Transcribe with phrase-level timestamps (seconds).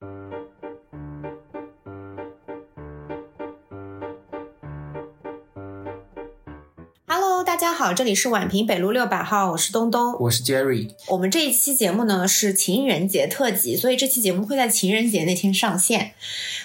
[0.00, 0.37] Thank you.
[7.48, 10.90] 大家好，这里是宛平北路六百号，我是东东，我是 Jerry。
[11.06, 16.12] 我们这一期节目呢是情人节特辑，所以这期节目会在情人节那天上线。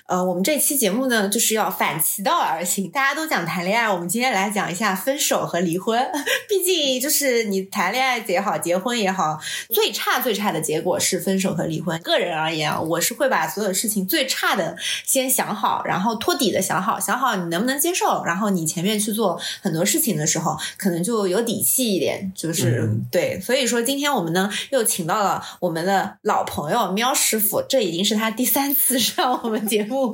[0.08, 6.06] 呃，我们这期节目呢就是要反其道而行，大家都讲谈恋爱，我们今天来讲一下分手和离婚。
[6.50, 11.98] 毕竟就是你谈恋爱也好，结婚也好，最差最差的结果是分手和离婚。
[12.02, 20.58] 个人而言啊，我是会把所有事情最差的先想好，然后托底的想好，想好你能不能接受，然后你前面去做很多事情的时候。
[20.78, 30.14] 可能就有底气一点，就是对，所以说今天我们呢又请到了我们的老朋友喵师傅，这已经是他第三次 上我们节目，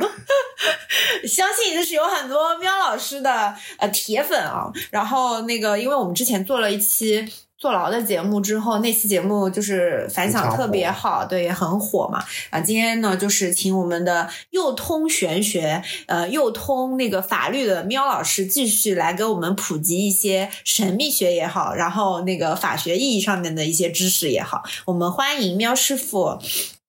[1.28, 7.28] 相信就是有很多喵老师的呃铁粉啊，然后那个因为我们之前做了一期。
[7.60, 12.24] 坐牢的节目之后，那期节目就是反响特别好，对，也很火嘛。
[12.50, 24.64] 啊，今天呢，就是请我们的又通玄学，呃，又通那个法律的喵老师，继续来给我们普及一些神秘学也好，然后那个法学意义上面的一些知识也好。
[24.86, 26.40] 我们欢迎喵师傅。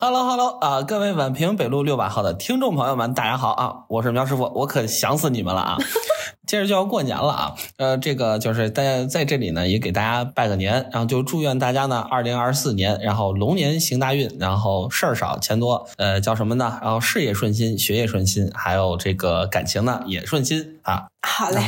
[0.03, 5.77] Hello，Hello 啊，各位宛平北路六百号的听众朋友们，大家好啊，我是苗师傅，我可想死你们了啊！
[6.49, 16.79] 接着就要过年了啊，呃，这个就是大家在这里呢，也给大家拜个年，然后就祝愿大家呢，二零二四年，然后龙年行大运，然后事儿少钱多，呃，叫什么呢？
[16.81, 21.09] 然后事业顺心，学业顺心，还有这个感情呢也顺心啊。
[21.21, 21.61] 好嘞，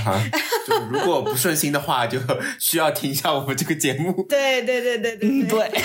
[0.67, 2.19] 就如果不顺心的话，就
[2.59, 4.25] 需要听一下我们这个节目。
[4.27, 5.83] 对对对对对对。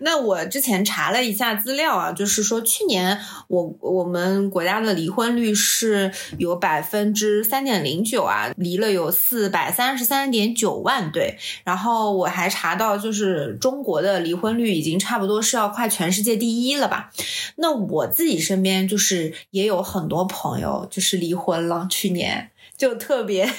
[0.00, 11.38] 那我之前查了一下资料啊，就是说去年我我们国家的离婚率是有百分之三点零九啊，离了有四百三十三点九万对。
[11.64, 17.10] 然后我还查到，就是中国的离婚率已经差不多是要快全世界第一了吧？
[17.56, 23.48] 那我自己身边就是也有很多朋友就是离婚了，去年就特别。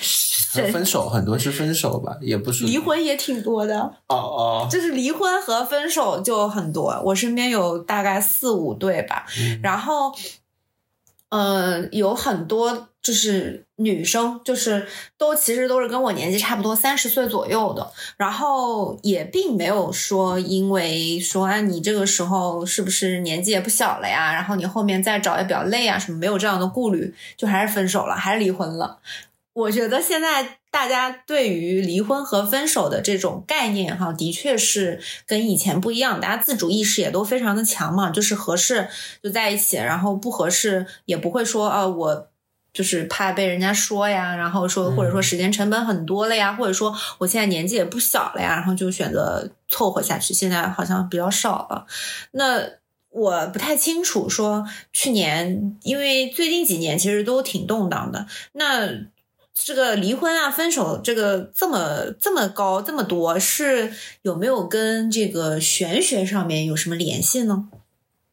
[0.71, 2.65] 分手很多是分手吧，也不是。
[2.65, 3.79] 离婚也挺多的。
[4.07, 9.25] 哦哦，就是离婚和分手就很多，我身边有大概四五对吧，
[9.61, 10.11] 然后，
[11.29, 14.87] 呃，有很多就是女生，就是
[15.17, 28.97] 都其实都是跟我年纪差不多，三十岁左右的，然后也并没有说因为说啊你这个时候是不是年纪也不小了呀，然后你后面再找也比较累啊什么，没有这样的顾虑，就还是分手了，还是离婚了。
[29.59, 36.21] 我觉得现在大家对于离婚和分手的这种概念，哈，的确是跟以前不一样。
[36.21, 38.87] 大家自主意识也都非常的强嘛，就是合适
[39.21, 42.27] 就在一起，然后不合适也不会说啊，我
[42.71, 50.33] 就是怕被人家说呀，然后说或者说时间成本很多了呀，或者说我现在年纪也不小了呀，然后就选择凑合下去。
[50.33, 51.85] 现在好像比较少了。
[52.31, 52.61] 那
[53.09, 59.09] 我不太清楚，说去年因为最近几年其实都挺动荡的，那。
[59.63, 67.67] 这个离婚啊、分手这个这么这么高这么多，是有没有跟这个玄学上面有什么联系呢？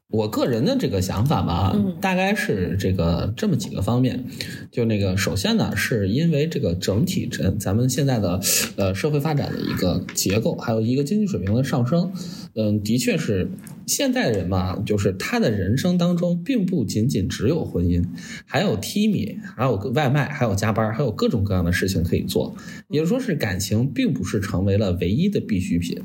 [0.09, 4.25] 我个人的这个想法吧，大概是这个这么几个方面。
[4.71, 8.41] 就那个，首先呢，是因为这个整体咱咱们现在的
[8.77, 12.13] 呃社会发展的一个结构，还有一个经济水平的上升。
[12.55, 13.51] 嗯，的确是
[13.85, 18.05] 现代人嘛，就是他的人生当中并不仅仅只有婚姻，
[18.47, 22.55] 还有 T 米，还有外卖，还有加班，还有各种各样的事情可以做。
[22.89, 26.01] 也就说是感情并不是成为了唯一的必需品。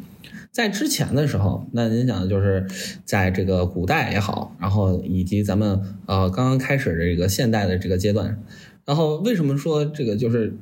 [0.51, 2.67] 在之前的时候，那您想，就是
[3.05, 8.43] 在这个古代也好，然后以及咱们呃刚刚开始这个现代的这个阶段，
[8.85, 10.53] 然后为什么说这个就是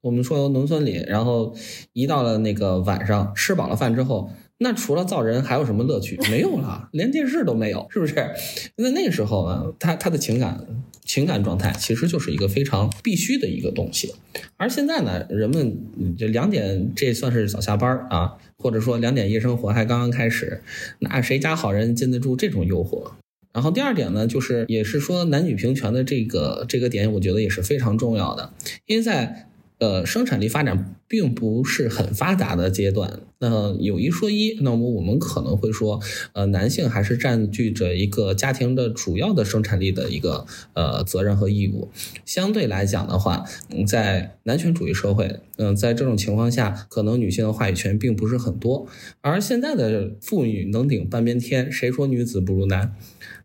[0.00, 1.54] 我们说农村里，然后
[1.92, 6.16] 一到了那个晚上吃饱了饭之后，那除了造人还有什么乐趣？
[6.30, 8.14] 没有了，连电视都没有，是不是？
[8.76, 10.64] 那那时候啊，他他的情感
[11.04, 14.14] 情感状态其实就是一个非常必须的一个东西，
[14.56, 18.38] 而现在呢，人们这两点这算是早下班啊。
[18.56, 20.62] 或者说两点夜生活还刚刚开始，
[21.00, 23.10] 那谁家好人禁得住这种诱惑？
[23.52, 28.52] 然后第二点呢，就是也是说男女平权的这个这个点，我觉得也是非常重要的，
[28.86, 29.48] 因为在。
[29.78, 36.00] 呃，生产力发展并不是很发达的阶段，那有一说一，那么我们可能会说，
[36.32, 41.90] 呃，男性还是占据着一个家庭的主要的生产力的一个呃责任和义务。
[42.24, 43.44] 相对来讲的话，
[43.86, 48.86] 在男权主义社会，嗯，在这种情况下，可能女性的话语权并不是很多。
[49.20, 52.96] 而现在的妇女能顶半边天，谁说女子不如男？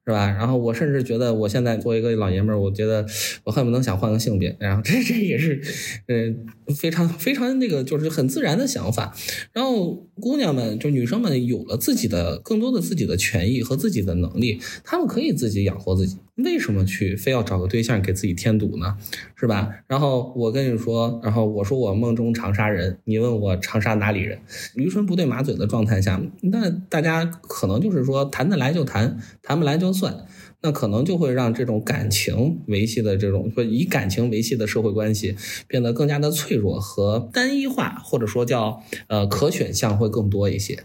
[0.05, 0.31] 是吧？
[0.31, 3.05] 然后我甚至觉得，我现在作为一个老爷们儿，我觉得
[3.43, 4.55] 我恨不能想换个性别。
[4.57, 5.61] 然后这这也是，
[6.07, 6.33] 呃，
[6.75, 9.15] 非常非常那个就是很自然的想法。
[9.53, 16.17] 然后姑娘们就女生们有了自己的更多的自己的权益和自己的能力，她们可以自己养活自己。
[16.35, 18.95] 为什么去非要找个对象给自己添堵呢？
[19.35, 19.69] 是吧？
[19.87, 24.39] 然后我跟你说，然后我说我梦中长沙人，你问我长沙哪里人？
[24.75, 30.27] 驴唇不对马嘴的状态下，那大家可能就是说谈得来就谈，谈不来就算。
[30.61, 35.35] 那可能就会让这种感情维系的这种，说以感情维系的社会关系
[35.67, 40.83] 变得更加的脆弱和单一化，或者说叫呃可选项会更多一些，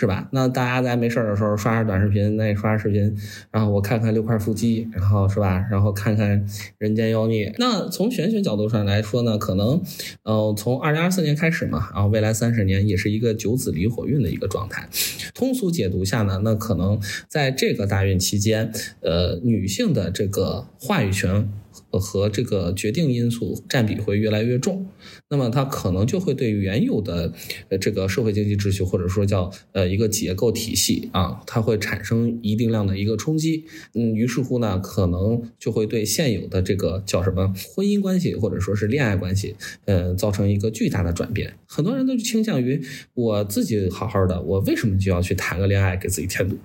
[0.00, 0.26] 是吧？
[0.32, 3.14] 那大家在没事的时候刷刷短视频，那刷视频，
[3.50, 5.62] 然后我看看六块腹肌，然后是吧？
[5.70, 6.42] 然后看看
[6.78, 7.54] 人间妖孽。
[7.58, 9.82] 那从玄学角度上来说呢，可能
[10.22, 14.88] 呃从二零二四年开始嘛，然后未来三十年也是一个九子离火运的一个状态。
[15.34, 16.98] 通俗解读下呢，那可能
[17.28, 21.46] 在这个大运期间，呃，女性的这个话语权
[21.90, 24.86] 和这个决定因素占比会越来越重，
[25.28, 27.32] 那么它可能就会对原有的
[27.68, 33.64] 呃这个社会经济秩序或者说叫呃一个结构体系啊，它会产生一定量的一个冲击。
[33.94, 41.54] 嗯，于是乎呢，可能就会对现有的这个叫什么婚姻关系或者说是恋爱关系，呃，造成一个巨大的转变。
[41.66, 42.82] 很多人都倾向于
[43.14, 46.56] 我自己好好的，我为什么就要去谈个恋爱给自己添堵，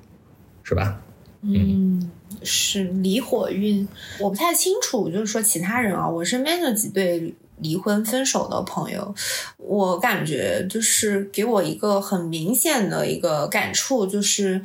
[0.63, 1.01] 是吧？
[1.47, 2.09] 嗯，
[2.45, 3.87] 是离火运，
[4.19, 9.15] 我不太清楚，就是说其他人啊，我身边的几对离婚分手的朋友，
[9.57, 14.63] 我感觉就是给我一个很明显的一个感触，就是，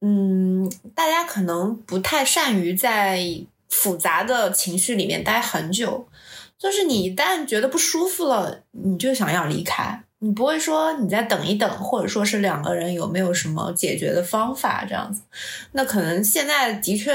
[0.00, 3.22] 嗯，大家可能不太善于在
[3.68, 6.06] 复杂的情绪里面待很久，
[6.58, 10.02] 就是你一旦觉得不舒服了，你就想要离开。
[10.24, 15.20] 你不会说你再等一等，或者说是两个人有没有什么解决的方法这样子？
[15.72, 17.12] 那可能现在的确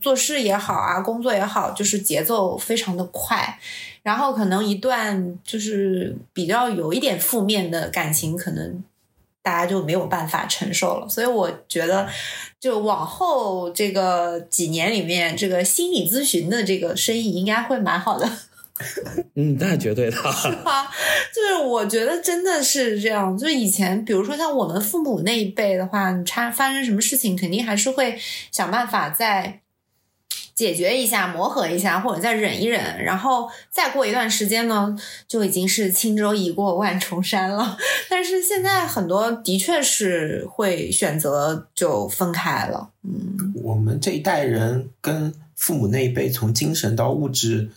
[0.00, 3.58] 做事也好啊，工作也好，就是节奏非常的快，
[4.04, 8.84] 然后可能一段就是比较有一点负面的感情，可能
[9.42, 11.08] 大家就没有办法承受了。
[11.08, 12.08] 所以我觉得，
[12.60, 18.30] 就往后这个几年里面，这个心理咨询的这个生意应该会蛮好的。
[19.34, 20.16] 嗯，那绝对的。
[20.18, 20.90] 啊，
[21.34, 23.36] 就是我觉得真的是这样。
[23.36, 28.18] 就是以前，比如说像我们父母那一辈的话，你差发生什么事情，肯定还是会
[28.50, 29.60] 想办法再
[30.54, 34.96] 解决一下、磨合一下，或者再忍一忍，然后再过一段时间呢，
[35.28, 37.78] 就已经是轻舟已过万重山了。
[38.08, 42.90] 但是现在很多的确是会选择就分开了。
[43.04, 47.70] 嗯，我们这一代人跟父母那一辈，从精神到物质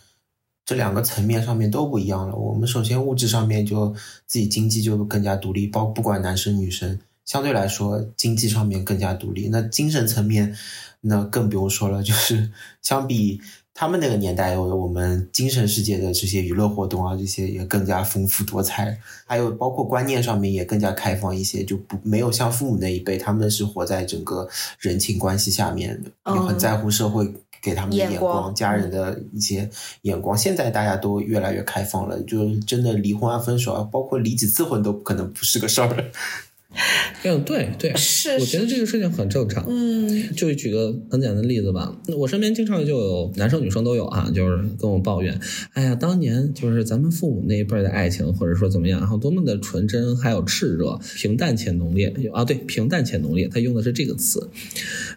[0.64, 2.34] 这两个层面上面都不一样了。
[2.36, 3.92] 我们首先物质上面就
[4.26, 9.48] 自己经济就更加独立，包不管男生女生，相对来说经济上面更加独立。
[9.48, 10.56] 那精神层面，
[11.00, 12.50] 那更不用说了，就是
[12.80, 13.40] 相比
[13.74, 24.48] 他们那个年代，我们精神世界的这些娱乐活动啊，这些也更加丰富多彩，还有包括观念上面也更加开放一些，就不没有像父母那一辈，他们是活在整个
[24.78, 27.34] 人情关系下面的，也很在乎社会。
[27.62, 29.70] 给他们的眼光，家人的一些
[30.02, 30.36] 眼光。
[30.36, 36.10] 现在大家都越来越开放了，就真的离婚啊、分手啊，包括离几次婚都可能不是个事儿。
[37.24, 39.64] 嗯，对对，是，我觉得这个事情很正常。
[39.68, 45.38] 嗯，就举个很简单的例子吧，我身边经常就有男生女生都有啊，就是跟我抱怨，
[45.74, 54.48] 哎呀，当年就是咱们父母那一辈的爱情，或者说怎么样，然后多么的纯真，还有炽热，平淡且浓烈啊，对，平淡且浓烈，他用的是这个词。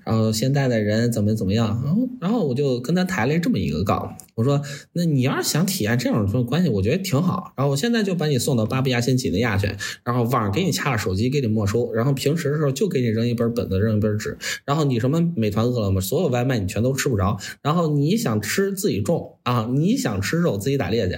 [0.04, 4.62] 然后现在的人怎么怎么样，然后然后我就跟他抬了这么一个杠，我说，
[4.94, 7.54] 那你要是想体验这种关系，我觉得挺好。
[7.56, 9.68] 然后我现在就把你送到巴布亚新几内亚去，
[10.04, 17.38] 然后网上给你掐了手机，给你没收，然后平时的时候就给你扔一本本子，扔一本纸，然后你什么美团、饿了么，所有外卖你全都吃不着。
[17.62, 21.14] 然后你想吃自己种啊，你想吃肉自己打猎去，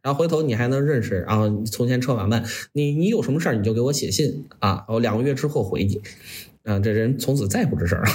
[0.00, 6.00] 然后回头你还能认识，然后从前车马慢，你你有什么事儿你就给我写信啊，我两个月之后回你。
[6.62, 8.06] 啊，这人从此再也不吱声了。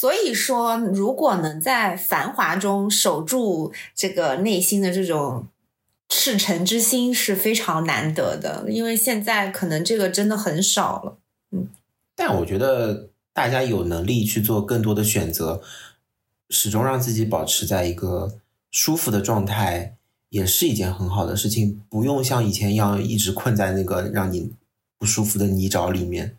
[0.00, 5.48] 所以说，如果能在繁华中守住这个内心的这种
[6.08, 8.66] 赤诚之心，是非常难得的。
[8.68, 11.18] 因为现在可能这个真的很少了。
[11.50, 11.66] 嗯，
[12.14, 15.60] 但我觉得大家有能力去做更多的选择，
[16.48, 18.38] 始终让自己保持在一个
[18.70, 19.96] 舒服的状态，
[20.28, 21.82] 也是一件很好的事情。
[21.88, 24.52] 不用像以前一样一直困在那个让你
[24.98, 26.36] 不舒服的泥沼里面。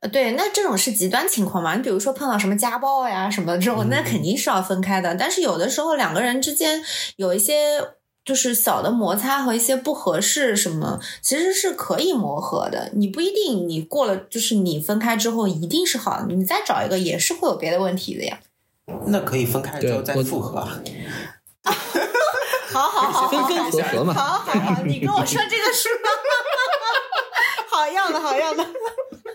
[0.00, 1.76] 呃，对，那这种是极端情况嘛？
[1.76, 5.14] 你比如说碰到什么家暴呀什么这种，那肯定是要分开的。
[5.14, 6.82] 但是有的时候两个人之间
[7.16, 7.80] 有一些
[8.24, 12.90] 就是小的摩擦和一些不合适什么，其实是可以磨合的。
[12.94, 18.40] 你不一定你过了，就是你分开之后一定是好的，你再找一个也是会有别的问题的呀。
[19.06, 20.80] 那可以分开之后再复合啊。
[22.72, 24.14] 好好好，分分合合嘛。
[24.14, 25.88] 好好好，你跟我说这个书，
[27.80, 28.66] 好样的，好样的。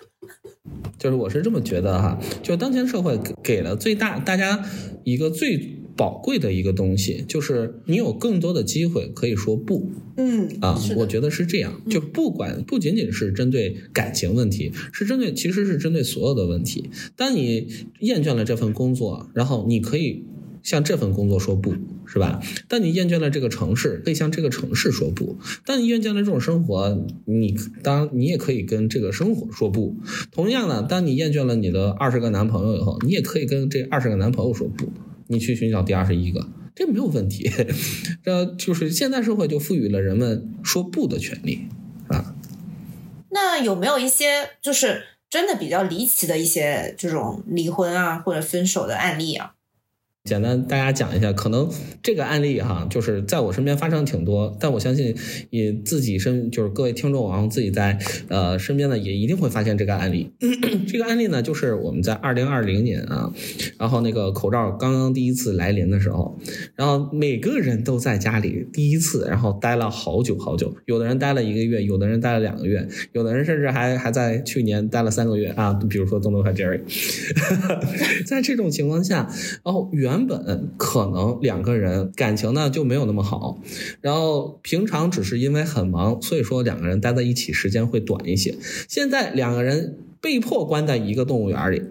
[1.00, 4.64] 就是我是这么觉得哈，就当前社会给了最大大家
[5.04, 5.58] 一个最
[5.98, 9.90] 宝贵的一个东西，就是你有更多的机会可以说不。
[10.18, 16.92] 嗯啊我觉得是这样，就不管不仅仅是针对感情问题，是针对其实是针对所有的问题。
[17.16, 17.68] 当你
[18.00, 20.24] 厌倦了这份工作，然后你可以
[20.66, 21.76] 向这份工作说不，
[22.08, 22.42] 是吧？
[22.68, 29.96] 当你厌倦了这个城市，可以向这个城市说不；当你厌倦了这种生活，你当你也可以跟这个生活说不。
[30.32, 34.92] 同样的，当你厌倦了你的二十个男朋友以后，你也可以跟这二十个男朋友说不，
[35.28, 36.50] 你去寻找第二十一个。
[36.74, 37.50] 这没有问题，
[38.26, 41.68] 这就是现代社会就赋予了人们说不的权利
[42.08, 42.36] 啊。
[43.30, 49.54] 那有没有一些就是真的比较离奇的一些这种离婚啊或者分手的案例啊？
[50.26, 51.70] 简单大家讲一下，可能
[52.02, 55.16] 这个案例哈，就是在我身边发生挺多，但我相信
[55.52, 60.32] 也自己身就是各位听众，然后自己在呃身边呢也一定会发现这个案例。
[60.90, 63.32] 这个案例呢，就是我们在二零二零年啊，
[63.78, 66.36] 然后那个口罩刚刚第一次来临的时候，
[66.76, 76.82] 然后每个人都在家里第一次，然后待了好久好久，有的人待了一个月，有的人待了两个月，有的人甚至还还在去年待了三个月啊，比如说东东和 Jerry，
[78.26, 79.30] 在这种情况下，
[79.64, 83.60] 然后原原本可能两个人感情呢就没有那么好，
[84.00, 88.56] 然后平常只是因为很忙，所以说两个人待在一起时间会短一些。
[88.88, 91.82] 现在两个人被迫关在一个动物园里。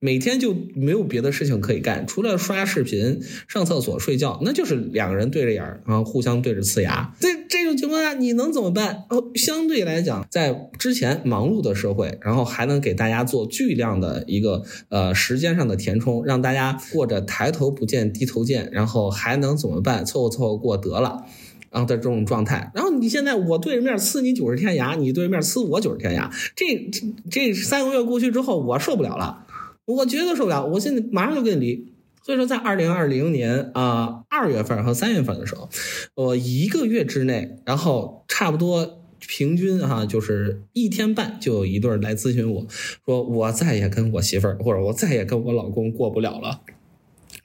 [0.00, 7.12] 每天就没有别的事情可以干，除了刷视频、上厕所、睡觉，那就是两个人对着眼儿，然后互相对着呲牙。
[7.18, 9.04] 这这种情况下，你能怎么办？
[9.10, 20.04] 哦，相对来讲，在之前忙碌的社会，然后还能给大家做巨量的一个呃时间上的填充，让大家过着抬头不见低头见，然后还能怎么办？
[20.04, 21.24] 凑合凑合过得了。
[21.70, 29.44] 然后的这种状态，然后你现在我对着面呲你九十天牙，你对着面呲我九十天牙，这这这三个月过去之后，我受不了了。
[29.88, 31.92] 我绝对受不了，我现在马上就跟你离。
[32.22, 35.70] 所以说，在二零二零年啊二、月份和三月份的时候，
[36.14, 42.66] 我一个月之内，然后差不多平均哈、就是一天半就有一对来咨询我
[43.06, 46.60] 说，我再也跟我媳妇儿或者我再也跟我老公过不了了，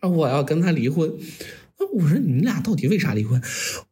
[0.01, 1.13] 我要跟他离婚。
[1.93, 3.41] 我说你们俩到底为啥离婚？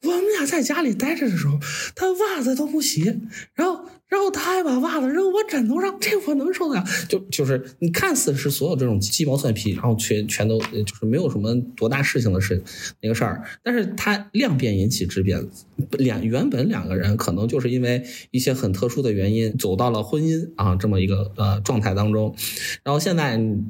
[0.03, 1.58] 我们俩在家里待着的时候，
[1.96, 3.22] 他袜子都不洗，
[3.53, 3.80] 然后
[4.12, 6.84] 然后他还把袜子扔我枕头上，这我能受得了？
[7.08, 12.62] 就就是你看似是所有这种鸡毛蒜皮，然后全全都就是没有什么多大事情的事
[13.00, 15.48] 那个事儿，但是他量变引起质变，
[15.91, 22.36] 两原本两个人可能就是因为一些很特殊的原因走到了婚姻啊这么一个呃状态当中，
[22.84, 23.63] 然后现在你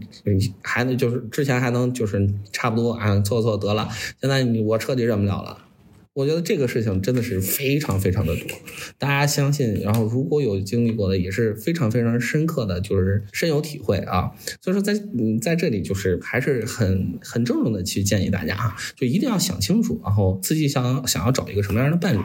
[0.64, 3.88] 还能就是之前还能就是差不多啊凑合凑合得了，
[4.20, 5.68] 现在你我彻底忍不了了。
[6.13, 8.46] 我觉得这个事情真的是非常非常的多，
[8.98, 14.32] 大家相信，然后如果有经历过的，也是非常非常深刻的，就是深有体会啊。
[14.60, 22.20] 所以说在嗯在这里就是还是很很郑重的去建议大家啊，就一定要想清楚，然后自己想想要找一个什么样的伴侣，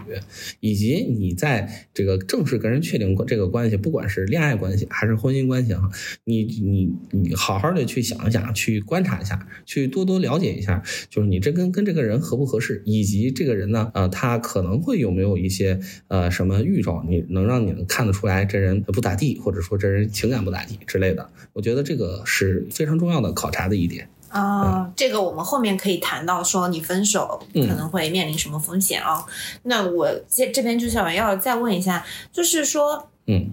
[0.58, 5.82] 以及你在这个正式跟人确定过这个关系，不管是恋爱关系还是婚姻关系啊，
[6.24, 15.78] 你你你好好的去想一想，去观察一下，去多多了解一下，就是你这跟跟这个人合不合适，以及这个人呢，呃，他可能会有没有一些
[16.08, 21.28] 呃什么预兆，你能让你能看得出来这人不咋地，或者说这人情感不咋地之类的。
[21.52, 24.08] 我觉得这个是非常重要的考察的一点。
[24.28, 29.24] 啊，这个我们后面可以谈到，说你分手可能会面临什么风险啊？
[29.62, 33.50] 那我这这边就想要再问一下，就是说，嗯，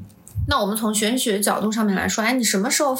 [0.47, 2.97] 那我们从玄学角度上面来说，哎，你什么时候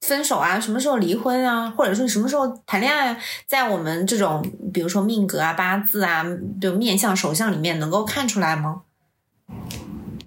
[0.00, 0.58] 分手啊？
[0.60, 1.70] 什么时候离婚啊？
[1.70, 3.18] 或者说你什么时候谈恋爱啊？
[3.46, 6.24] 在我们这种比如说命格啊、八字啊，
[6.60, 8.82] 就面相、手相里面能够看出来吗？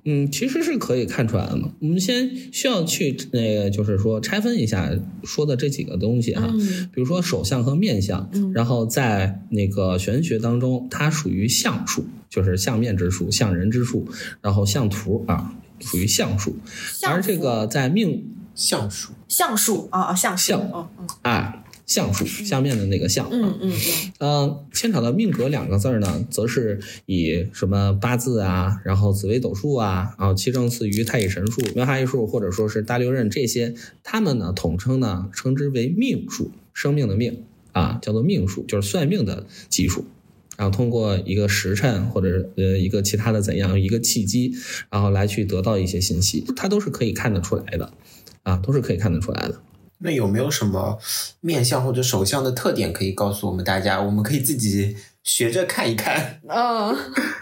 [0.04, 1.70] 嗯，其实是可以看出来的嘛。
[1.80, 4.90] 我们先需要去那个，就是说拆分一下
[5.24, 6.50] 说的这几个东西哈。
[6.52, 14.08] 嗯比如说手相和面相，嗯然后在那个玄学当中，它属于相术，就是相面之术、相人之术，
[14.42, 16.58] 然后相图啊，属于相术。
[16.94, 18.26] 相而这个在命
[18.56, 20.88] 相术，相术啊啊，相术，相嗯。
[20.98, 24.12] 嗯啊相术相面的那个相，嗯嗯嗯。
[24.20, 37.44] 呃，牵扯到命格两个字儿呢，则是以什么八字啊，然后紫微斗数啊，然后七正四余、太乙神术、苗哈易数，或者说是大六壬这些，他们呢统称呢称之为命数，生命的命
[37.74, 40.06] 啊，叫做命数，就是算命的技术。
[40.56, 44.54] 然后通过一个时辰或者呃一个其他的怎样一个契机，
[44.90, 47.92] 然后来去得到一些信息，它都是可以看得出来的，
[48.44, 49.62] 啊，都是可以看得出来的。
[50.04, 50.98] 那有没有什么
[51.42, 54.02] 面相或者手相的特点可以告诉我们大家？
[54.02, 56.42] 我们可以自己学着看一看。
[56.50, 56.96] 嗯，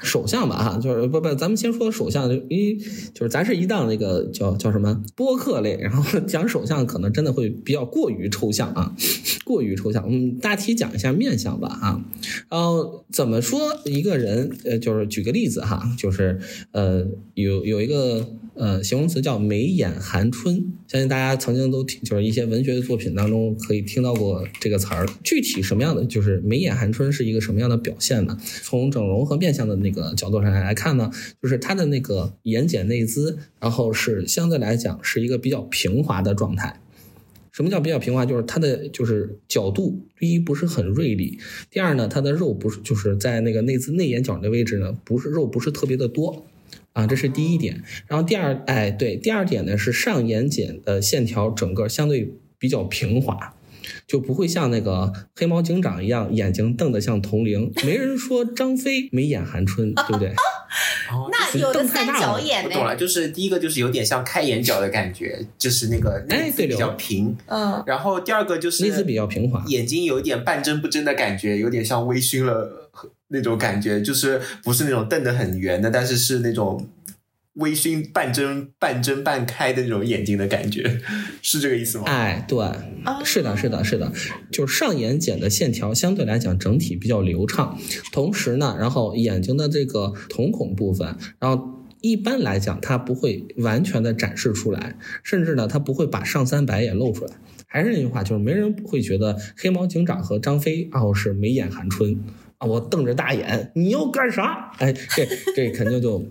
[0.04, 2.76] 手相吧哈，就是不不，咱们先说手相，就一
[3.14, 8.94] 就是咱是一档那个叫叫什么播客类，然后讲手相可能真的会比较过于抽象啊，
[9.46, 10.04] 过于抽象。
[10.04, 12.04] 我们，大体讲一下面相吧啊，
[12.50, 16.42] 然后怎么说一个人呃，就是举个例子哈，就是
[16.74, 18.28] 呃有有一个
[18.60, 25.08] 呃形容词叫眉眼含春，相信大家曾经都听，就是一些文学的作品当中可以听到过这个词儿。
[25.24, 28.38] 具体什么样的就是眉眼含春是一个什么样的表现呢？
[28.62, 31.10] 从整容和面相的那个角度上来看呢，
[31.42, 36.82] 就是他的那个眼睑内眦，然后是相对来讲是一个比较平滑的状态。
[37.54, 38.26] 什么叫比较平滑？
[38.26, 41.40] 就是它的就是角度，第一不是很锐利，
[41.72, 46.46] 第二呢，它的肉不是就是在那个内眦内眼角的位置呢，不是肉不是特别的多，
[47.00, 47.82] 啊，这是第一点。
[48.08, 53.54] 然后第二，哎，对，第二点呢是上眼睑的线条整个相对比较平滑。
[54.06, 57.72] 就不会像那个黑猫警长一样，眼睛瞪得像铜铃。
[57.84, 60.32] 没人说张飞眉眼含春，对不对？
[61.32, 62.70] 那有的三角眼呢？
[62.70, 67.36] 我懂了，就是第一个就是有点像开眼角的感觉，就是那个哎，对，比较平。
[67.48, 67.82] 嗯。
[67.88, 72.92] 然后第二个就是内眦比较平滑，眼睛有一点半睁不睁的感觉，有点像微醺了
[73.30, 76.88] 那种感觉，就是不是那种瞪得很圆的，但是是那种。
[77.56, 81.02] 微醺半睁半睁半开的那种眼睛的感觉，
[81.42, 82.06] 是这个意思吗？
[82.06, 82.58] 哎，对，
[83.26, 84.14] 是的，是的，是的，
[84.50, 87.78] 就是上眼睑的线条相对来讲整体比较流畅，
[88.14, 97.32] 同时呢，然后眼睛的这个瞳孔部分，然后一般来讲它不会完全的展示出来，甚至呢，它不会把上三白也露出来。
[97.68, 102.18] 还是那句话，就是没人会觉得黑猫警长和张飞然后是眉眼含春。
[102.60, 102.68] 啊！
[102.68, 104.72] 我瞪着大眼，你要干啥？
[104.80, 105.26] 哎，这
[105.56, 106.24] 这肯定就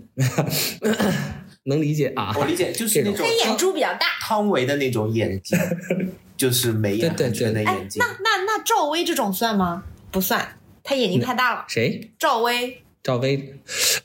[1.65, 2.33] 能理解啊。
[2.37, 5.57] 我理解，就是那种黑眼珠比较大，汤唯的那种眼睛，
[6.37, 7.99] 就是眉眼对对的眼睛。
[7.99, 9.83] 那那那赵薇这种算吗？
[10.11, 11.65] 不算，她眼睛太大了。
[11.67, 12.11] 谁？
[12.17, 12.81] 赵薇。
[13.01, 13.55] 赵薇，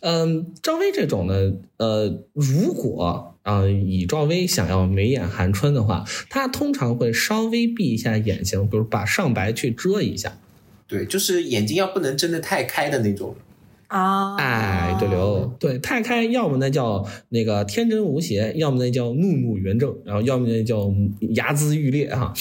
[0.01, 1.35] 嗯，赵薇这种呢，
[1.79, 10.39] 呃，如果啊以赵薇想要眉眼含春的话，她通常会稍微闭一下眼睛，比如把上白去遮一下。
[10.87, 13.35] 对，就是眼睛要不能睁得太开的那种
[13.89, 14.37] 啊！
[14.37, 20.81] 哎，对刘，对太开，要么那叫那个天真无邪，要么那叫怒目圆睁，然后要么那叫
[21.21, 22.33] 睚眦欲裂哈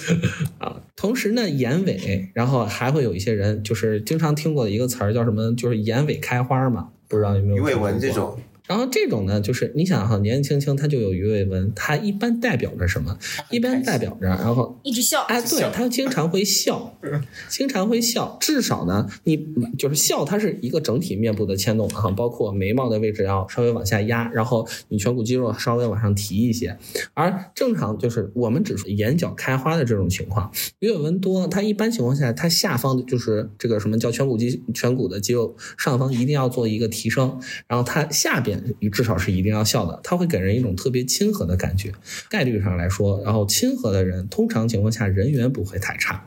[0.58, 0.80] 啊！
[0.96, 7.56] 同时呢，眼尾，然后还会有一些人，就是经常听过的一个词儿叫什么，就是眼尾开花嘛，不知道有没有？
[7.56, 8.38] 鱼尾纹这种。
[8.70, 13.18] 然后这种呢，就是你想哈，年纪轻轻他就有鱼尾纹，他一般代表着什么？
[13.50, 15.22] 一般代表着，然后一直笑。
[15.22, 16.96] 哎，对他经常会笑，
[17.50, 18.38] 经常会笑。
[18.40, 19.36] 至少呢，你
[19.76, 26.78] 就是笑，它是一个整体面部的牵动哈，包括眉毛的位置要稍微往下压，然后你颧骨肌肉稍微往上提一些。
[27.14, 38.59] 而正常就是我们只说眼角开花的这种情况，鱼尾纹多，它一般情况下，它下方的就是这个什么叫颧骨肌颧骨的肌肉上方一定要做一个提升，然后它下边。
[38.80, 41.92] 你至少是一定要笑的，他会给人一种特别亲和的感觉。
[42.28, 46.26] 概率上来说，然后亲和的人，通常情况下人缘不会太差。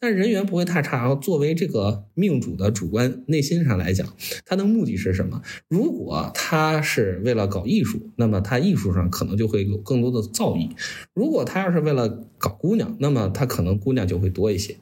[0.00, 0.96] 但人缘不会太差。
[0.96, 4.06] 然后作为这个命主的主观内心上来讲，
[4.44, 5.42] 他的目的是什么？
[5.68, 10.70] 如果他是为了搞艺术，那么他艺术上可能就会有更多的造诣；
[11.14, 14.76] 如果他要是为了搞姑娘，那么他可能姑娘就会多一些。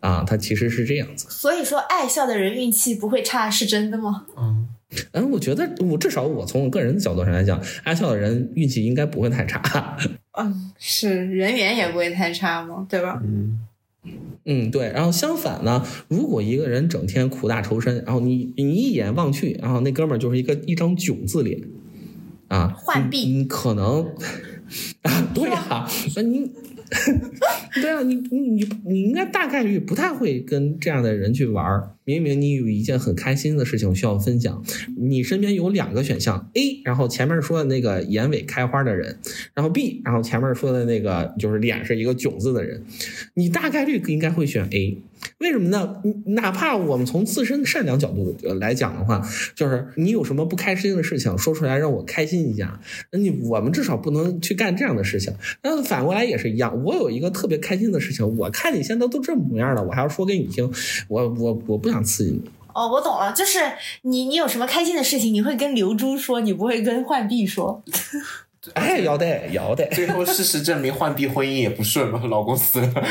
[0.00, 1.26] 啊，他其实是这样子。
[1.28, 4.26] 所以说，爱笑的人运气不会差，是真的吗？
[4.38, 4.66] 嗯。
[5.12, 9.96] 嗯，我觉得我至少我从我个人的角度上来讲，爱笑的人运气应该不会太差。
[10.38, 12.86] 嗯，是人缘也不会太差吗？
[12.88, 13.20] 对吧？
[13.24, 13.60] 嗯
[14.44, 14.90] 嗯，对。
[14.92, 21.60] 然后相反呢，如果一个人整天苦大仇深，然后你你一眼望去，然后那哥们儿就是一个一张囧字脸
[22.48, 24.04] 啊，浣碧，你可能
[25.02, 26.50] 啊，对啊，那你。
[27.80, 31.88] 对啊，你你你你应该大概率不太会跟这样的人去玩儿。
[32.04, 34.62] 明明你有一件很开心的事情需要分享，
[34.96, 39.18] 你身边有两个选项：A，然后前面说的那个眼尾开花的人，
[39.54, 42.82] 然后 B，然后前面说的那个就是脸是一个囧字的人，
[43.34, 44.98] 你大概率应该会选 A。
[45.38, 46.02] 为什么呢？
[46.26, 52.80] 哪怕我们从自身的善良角度来讲的话，就是你有什么不开心的事情说出来让我开心一下，
[53.12, 55.32] 那你我们至少不能去干这样的事情。
[55.62, 60.68] 那反过来也是一样，我有一个特别开心的事情，我看你现在都这模样了，我还要说给你听，
[61.06, 62.01] 我我我不想
[62.74, 63.58] 哦，我懂了，就是
[64.02, 67.82] 你你有什么开心的事情，你会跟刘珠说，你不会跟浣碧说。
[68.74, 69.86] 哎，要得要得。
[69.90, 72.92] 最后事实证明，浣碧婚姻也不顺嘛， 老公死了。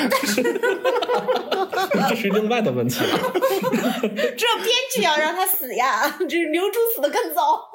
[2.09, 3.09] 这是另外的问题了。
[4.01, 7.69] 这编剧要让他死呀，这刘珠死的更早。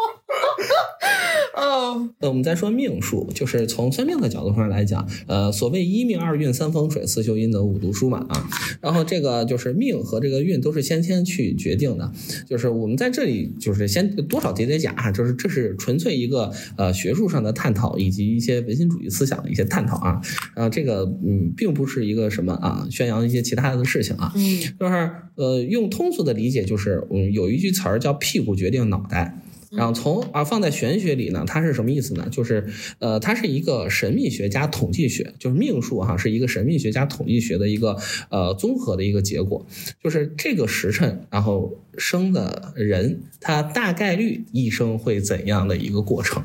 [1.54, 8.48] 哦，那，我们再说命数，就是从算命的角度上来讲，呃，所谓一命二运三风水四修阴德五读书嘛啊，
[8.80, 12.10] 然后这个就是命和这个运都是先天去决定的，
[12.48, 20.20] 就是我们在这里就是先多少叠叠假哈，就是这是纯粹一个呃学术上的探讨以及一些唯心主义思想的一些探讨啊，
[20.55, 29.42] 啊，这个嗯，并不是一个什么啊宣扬一些其他的事情啊，嗯就是呃用通俗的理解就是嗯有一句词儿叫屁股决定脑袋。
[29.72, 32.29] 然后从啊放在玄学里呢，它是什么意思呢？
[32.31, 32.66] 就是
[33.00, 37.98] 呃，它是一个神秘学加统计学，就是命数哈，是一个神秘学加统计学的一个
[38.31, 39.66] 呃综合的一个结果。
[40.02, 46.44] 就是这个时辰，然后生的人，他大概率一生会怎样的一个过程？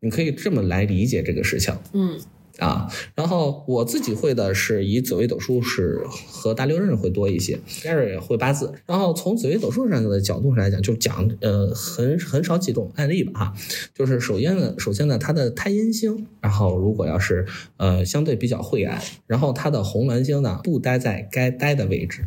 [0.00, 1.74] 你可以这么来理解这个事情。
[1.92, 2.18] 嗯
[2.58, 8.74] 啊，然后我自己会的是以紫微斗数是和大六壬会多一些，Gary 也会八字。
[8.86, 13.54] 然后从紫微斗数上的角度上来讲，就讲呃很很少几种案例吧哈，
[13.94, 17.46] 就是首先呢，首先呢，它的太阴星，然后如果要是
[17.78, 22.26] 呃相对比较晦暗，然后它的红鸾星呢不待在该待的位置，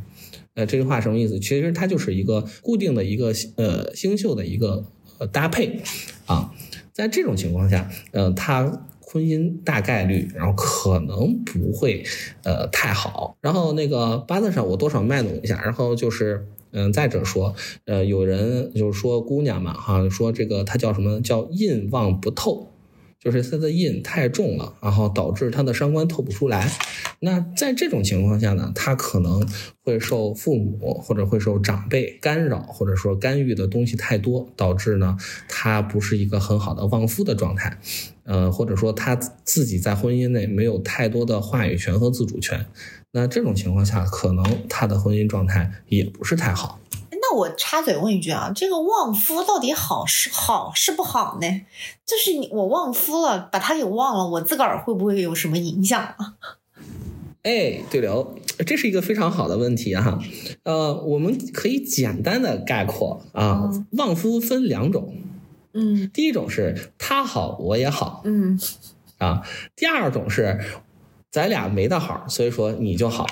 [0.55, 1.39] 呃这句话什么意思？
[1.39, 4.83] 其实它就是一个固定的一个呃星宿的一个
[5.19, 5.81] 呃搭配
[6.25, 6.51] 啊，
[6.93, 8.87] 在这种情况下，呃他。
[9.05, 12.03] 婚姻大概率，然后可能不会，
[12.43, 13.37] 呃，太好。
[13.41, 17.53] 然后那个八字上我多少卖弄一下，然后就是，嗯，再者说，
[17.85, 22.71] 呃，有人就是说姑娘嘛，哈，说这个她叫什么叫印旺不透，
[23.23, 26.69] 就是他的印太重了，然后导致他的伤官透不出来。
[27.19, 29.47] 那在这种情况下呢，他可能
[29.81, 35.15] 会受父母或者会受长辈干扰，或者说干预的东西太多，导致呢，
[35.47, 37.79] 他不是一个很好的旺夫的状态。
[38.25, 42.65] 呃，或者说他自己在婚姻内没有太多的话语权和自主权，
[43.11, 46.79] 那这种情况下，可能他的婚姻状态也不是太好。
[47.33, 51.61] 那我插嘴问一句啊，这个旺夫到底好是好是不好呢？
[52.05, 56.35] 就是你我旺夫了，把他给忘了，我自个儿会不会有什么影响啊？
[57.41, 58.35] 哎，对了，
[58.67, 60.19] 这是一个非常好的问题哈。
[60.61, 65.15] 呃，我们可以简单的概括啊，嗯旺夫分两种，
[65.73, 68.59] 嗯第一种是他好我也好嗯
[69.17, 69.41] 啊，
[69.75, 70.63] 第二种是
[71.31, 73.25] 咱俩没得好，所以说你就好。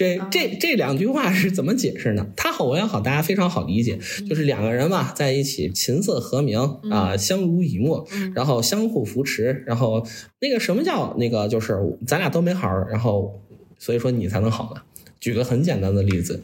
[0.00, 2.26] 这这这两句话是怎么解释呢？
[2.34, 6.58] 他好我也好，大家非常好理解，就是两个人嘛，在一起琴瑟和鸣
[6.90, 10.02] 啊，相濡以沫，嗯然后相互扶持，然后
[10.40, 13.42] 那个什么叫那个就是咱俩都没好，然后
[13.78, 14.80] 所以说你才能好呢。
[15.20, 16.42] 举个很简单的例子，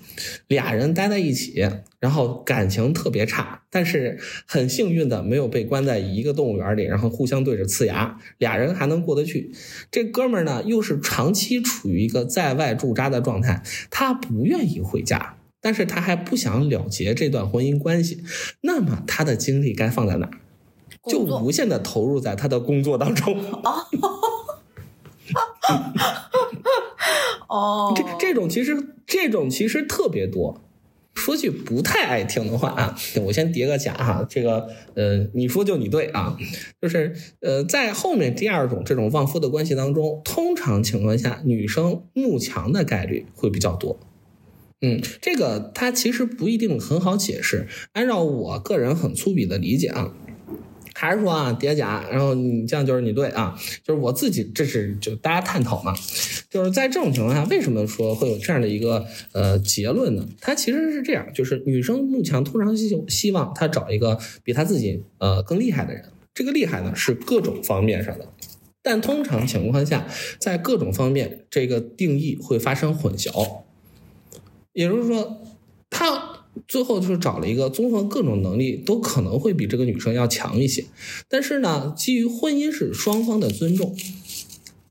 [0.49, 1.67] 俩人待在一起，
[1.99, 9.51] 然后感情特别差，但是很幸运的没有被关在一个动物园里，然后互相对着呲牙，俩人还能过得去。
[9.91, 18.23] 这哥们儿呢，又是长期处于一个在外驻扎的状态，他不愿意回家，但是他还不想了结这段婚姻关系，
[18.61, 20.33] 那么他的精力该放在哪儿？
[21.09, 23.41] 就无限的投入在他的工作当中。
[27.49, 30.63] 哦，这这种其实这种其实特别多。
[31.15, 36.37] 说句不太爱听的话啊，我先叠个假哈，这个呃，你说就你对啊，
[36.83, 43.99] 就是呃，在后面第二种这种旺夫的关系当中，通常情况下，女生慕强的概率会比较多。
[44.83, 47.67] 嗯，这个它其实不一定很好解释。
[47.93, 50.13] 按照我个人很粗鄙的理解啊，
[50.99, 53.55] 还是说啊叠假，然后你这样就是你对啊，
[53.85, 55.95] 就是我自己这是就大家探讨嘛，
[56.49, 60.27] 就是在这种情况下，为什么说会有这样的一个呃结论呢？
[60.41, 68.27] 它其实是这样，就是女生慕强通常希希望她找一个比她自己呃更厉害的人，这个厉害呢是各种方面上的。
[68.83, 70.07] 但通常情况下，
[70.39, 73.63] 在各种方面，这个定义会发生混淆。
[74.73, 75.43] 也就是说，
[76.67, 80.85] 最后就是找了一个综合各种能力都可能会比这个女生要强一些，
[81.29, 83.97] 但是呢，基于婚姻是双方的尊重。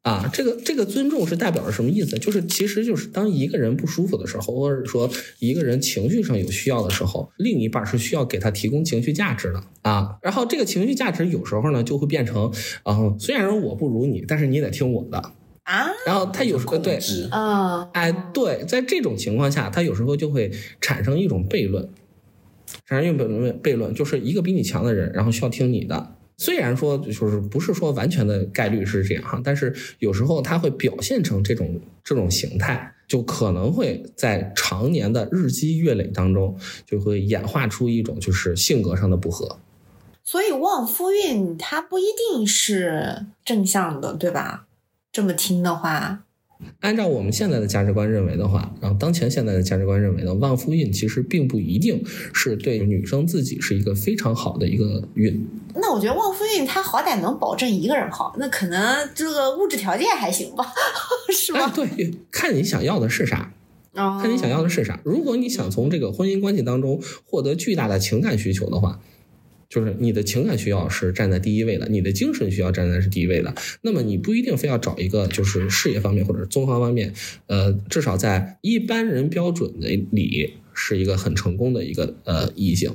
[0.01, 2.19] 啊，这个这个尊重是代表着什么意思？
[2.19, 10.19] 就是其实就是当一个人不舒服的时候，或者说一个人情绪上有需要的时候，另一半是需要给他提供情绪价值的啊。
[10.21, 15.31] 然后这个情绪价值有时候呢就会变成，啊，虽然说我不如你，但是你得听我的。
[15.65, 21.89] 啊，然后他有时候对，制嗯，哎，对，在这种情况下，他有时候就会产生一种悖论，
[22.85, 26.15] 产生一种悖论，悖论就是一个比你强的人，然后需要听你的。
[26.37, 39.57] 虽然说就是不是说完全的概率是这样哈，但是有时候他会表现成这种这种形态，就可能会在常年的日积月累当中，就会演化出一种就是性格上的不合。
[40.23, 44.67] 所以旺夫运它不一定是正向的，对吧？
[45.15, 46.25] 这么听的话，
[46.81, 55.47] 按照我们现在的价值观认为的话，然后当前现在的价值观认为呢，旺夫运其实并不一定是对女生自己是一个非常好的一个运。
[55.75, 60.65] 那我觉得旺夫运它好歹能保证一个人好，那可能这个物质条件还行吧，
[61.31, 61.71] 是哎，吗？
[61.73, 63.53] 对，看你想要的是啥。
[63.93, 64.99] 哦看你想要的是啥。
[65.05, 68.99] 如果你想从这个婚姻关系当中获得巨大的情感需求的话，
[69.69, 73.53] 就是你的情感需要是站在第一位的，你的精神需要站在是第一位的。
[73.81, 77.13] 那么你不一定非要找一个就是事业方面或者综合方面，
[77.47, 82.91] 呃，至少在一般人标准的里是一个很成功的一个呃异性。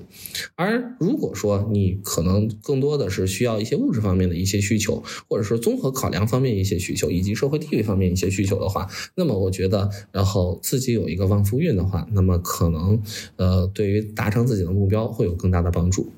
[0.54, 13.02] 而如果说你可能更多的是需要一些物质方面的一些需求，或者说综合考量方面一些需求，以及社会地位方面一些需求的话，那么我觉得，然后自己有一个旺夫运的话，那么可能
[13.36, 16.12] 呃对于达成自己的目标会有更大的帮助。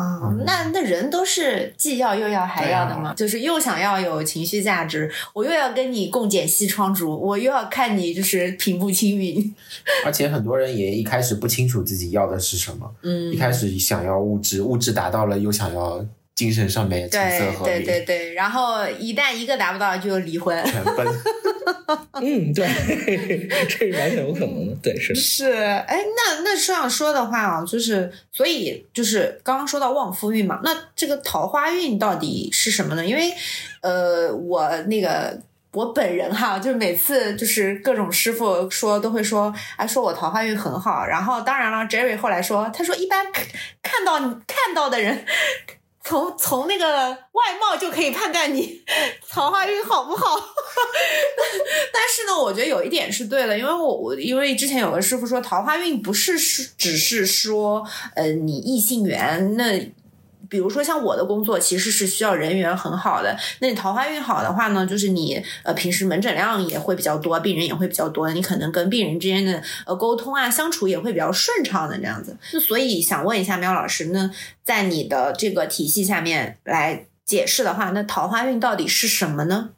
[0.00, 9.54] 啊、那那人都是既要又要还要的嘛，就是又想要有情绪价值，我又要跟你共剪西窗烛，我又要看你就是平步青云。
[10.04, 13.32] 而且很多人也一开始不清楚自己要的是什么，嗯。
[13.32, 16.04] 一，开始想要物质，物质达到了又想要
[16.40, 20.64] 精神上面琴瑟对对和鸣，对对，然后一旦一个达不到就离婚。
[20.64, 21.06] 全奔。
[22.22, 22.66] 嗯，对，
[23.68, 24.74] 这是完全有可能的。
[24.82, 25.14] 对，是。
[25.14, 33.04] 是，哎，那那这样说的话啊，就是所以就是刚刚说到旺夫运嘛，那这个桃花运到底是什么呢？
[33.04, 33.30] 因为
[33.82, 35.38] 呃，我那个。
[35.72, 41.06] 我本人哈，就是每次就是各种师傅说都会说，哎，说我桃花运很好。
[41.06, 43.46] 然后当然了，Jerry 后来说，他说一般看
[43.80, 45.24] 看到看到的人，
[46.02, 48.82] 从从那个外貌就可以判断你
[49.28, 50.36] 桃花运好不好。
[51.92, 59.92] 但是呢，我觉得有一点是对的，因为我我因为之前有个师傅说，桃花运不是是只是说呃你异性缘那。
[60.50, 72.36] 比如说像我的工作其实是需要人缘很好的，那你桃花运好的话呢，就是你呃平时门诊量也会比较多，病人也会比较多，你可能跟病人之间的呃沟通啊相处也会比较顺畅的这样子。
[72.52, 74.28] 那所以想问一下苗老师，那
[74.64, 79.70] 在你的这个体系下面来解释的话，那桃花运到底是什么呢？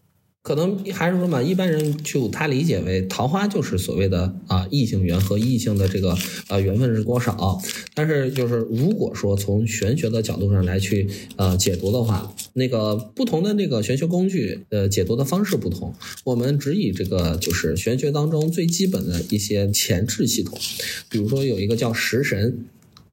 [0.42, 7.60] 可能还是说嘛，一般人就他理解为桃花就是所谓的啊异性缘和异性的这个呃缘分是多少，
[7.94, 20.58] 但是就是如果说从玄学的角度上来去呃解读的话，那个不同的那个玄学工具呃解读的方式不同，我们只以这个就是玄学当中最基本的一些前置系统，
[21.08, 22.64] 比如说有一个叫食神。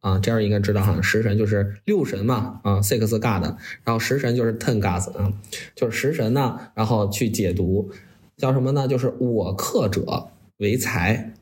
[0.01, 3.43] 啊，这样应该知道哈，食神就是六神嘛，啊，six god，
[3.83, 5.33] 然后食神就是 ten gods 啊，
[5.75, 7.91] 就是食神呢，然后去解读
[8.37, 8.87] 叫什么呢？
[8.87, 11.33] 就是我克者为财，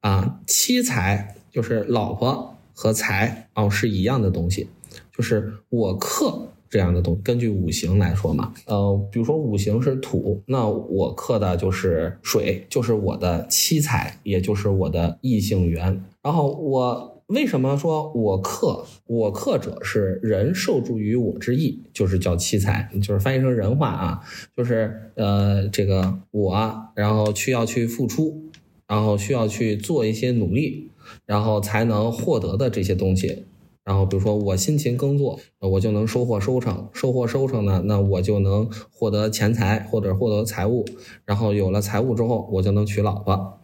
[0.00, 4.68] 啊，妻财就是老婆和财哦是一样的东西，
[5.12, 7.20] 就是我克这样的东。
[7.20, 16.04] 根据五行来说嘛，呃，比如说五行是土，那我克的就是水，就是我的妻财，也就是我的异性缘。
[16.22, 17.09] 然后我。
[17.30, 18.84] 为什么说我克？
[19.06, 24.20] 我克者是人受助于我之意，就是叫妻财，就是翻译成人话啊，
[24.56, 28.42] 就是呃这个我，然后需要去付出，
[28.88, 30.90] 然后需要去做一些努力，
[31.24, 33.44] 然后才能获得的这些东西。
[33.84, 40.84] 然后比如说我辛勤耕作，我就能收获收成，收获收成呢，那我就能获得钱财或者获得财物，
[41.24, 43.59] 然后有了财物之后，我就能娶老婆。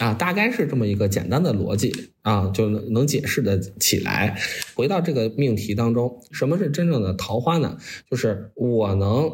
[0.00, 4.40] 啊，大概是这么一个简单的逻辑啊，就能能解释的起来。
[4.74, 7.76] 回到这个命题当中，什么是真正的桃花呢？
[8.10, 9.30] 就是我能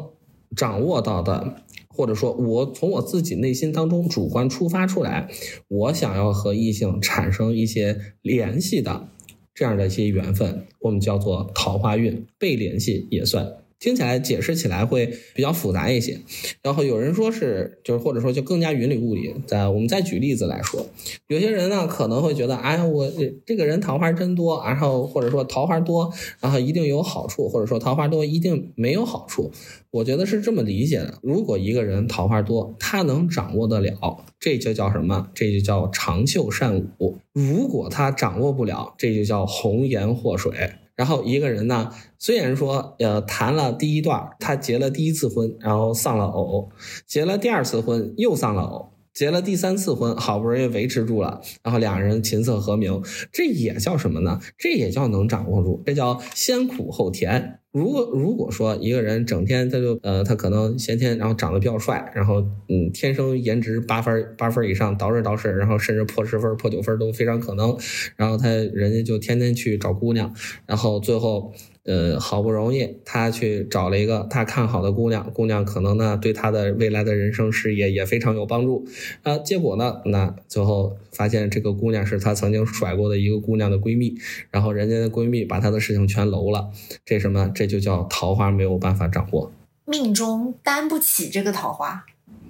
[0.57, 5.29] 掌握到的，或者说我从我自己内心当中主观出发出来，
[5.69, 9.07] 我想要和异性产生一些联系的
[9.53, 13.53] 这样的一些缘分，我们叫做桃花运，被联系也算。
[13.79, 16.19] 听起来解释起来会比较复杂一些，
[16.63, 19.33] 然后有人说是就是或者说就更加云里雾里。
[19.45, 20.87] 在我们再举例子来说，
[21.27, 23.11] 有些人呢可能会觉得，哎，我
[23.45, 29.51] 这个人桃花真多，然后或者说桃花多，然后一定有好处，或者说桃花多一定没有好处。
[29.91, 35.29] 我觉得是这么理解的：如果一个人桃花多，他能掌握得了，这就叫什么？
[35.33, 40.51] 这就叫长袖善舞；如果他掌握不了，这就叫红颜祸水。
[40.95, 46.69] 然后一个人呢，虽然说呃谈了第一段，他结了第一次婚，然后丧了偶，
[47.05, 53.01] 结了第二次婚又丧了偶，结了第三次婚好不容易维持住了，然后两人琴瑟和鸣，
[53.31, 54.39] 这也叫什么呢？
[54.57, 57.59] 这也叫能掌握住，这叫先苦后甜。
[57.71, 67.77] 如果如果说一个人整天他就呃他可能先天然后长得比较帅，然后嗯天生颜值八分八分以上，捯饬捯饬，然后甚至破十分破九分都非常可能，
[68.15, 70.33] 然后他人家就天天去找姑娘，
[70.65, 71.53] 然后最后。
[71.87, 78.85] 呃，好不容易他去找了一个他看好的姑娘，姑娘可能呢对他的未来的人生事业也非常有帮助，
[79.23, 84.17] 啊，结果呢，那最后发现这个姑娘是他曾经甩过的一个姑娘的闺蜜，
[84.51, 86.69] 然后人家的闺蜜把他的事情全搂了，
[87.05, 87.49] 这什么？
[87.55, 89.49] 这就叫桃花没有办法掌握，
[89.85, 92.05] 命中担不起这个桃花，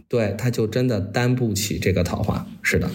[0.07, 2.89] 对，他就真的担不起这个桃花，是的，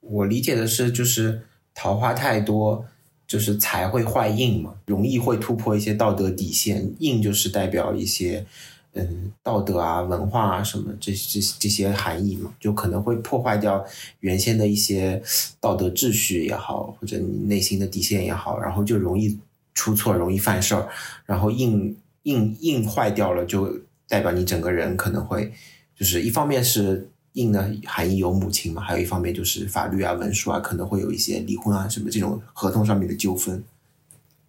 [0.00, 1.40] 我理解的是就是
[1.74, 2.86] 桃花太多。
[3.26, 6.92] 就是才会坏印嘛，容易会突破一些道德底线。
[7.00, 8.46] 印就是代表一些，
[8.92, 13.84] 嗯，道德啊、文化啊什么这这这些含义嘛，就可能会破坏掉
[14.20, 15.20] 原先的一些
[15.60, 19.38] 道德秩序也好，或者你内心的底线也好，然后就容易
[19.74, 20.88] 出错，容易犯事儿。
[21.24, 25.52] 然后印印印坏掉了，就代表你整个人可能会，
[25.98, 27.10] 就是一方面是。
[27.36, 28.82] 印呢含义有母亲嘛？
[28.82, 33.62] 还有一方面就是法律啊、文书啊，可能会有一些离婚啊什么这种合同上面的纠纷。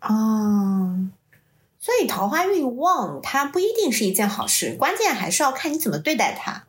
[0.01, 1.07] 哦，
[1.79, 6.63] 所以桃花运旺，它不一定是一件好事，关键还是要看你怎么对待它。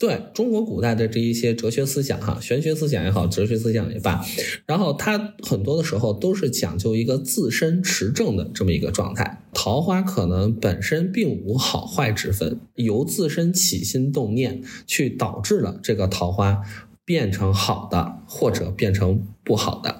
[0.00, 4.24] 对中国古代的这一些哲学思想，哈，玄学思想也好，哲学思想也罢，
[4.64, 9.42] 然后它很多的时候都是讲究一个自身持正的这么一个状态。
[9.52, 16.62] 桃花可能本身并无好坏之分，由自身起心动念去导致了这个桃花
[17.04, 19.99] 变成好的，或者变成不好的。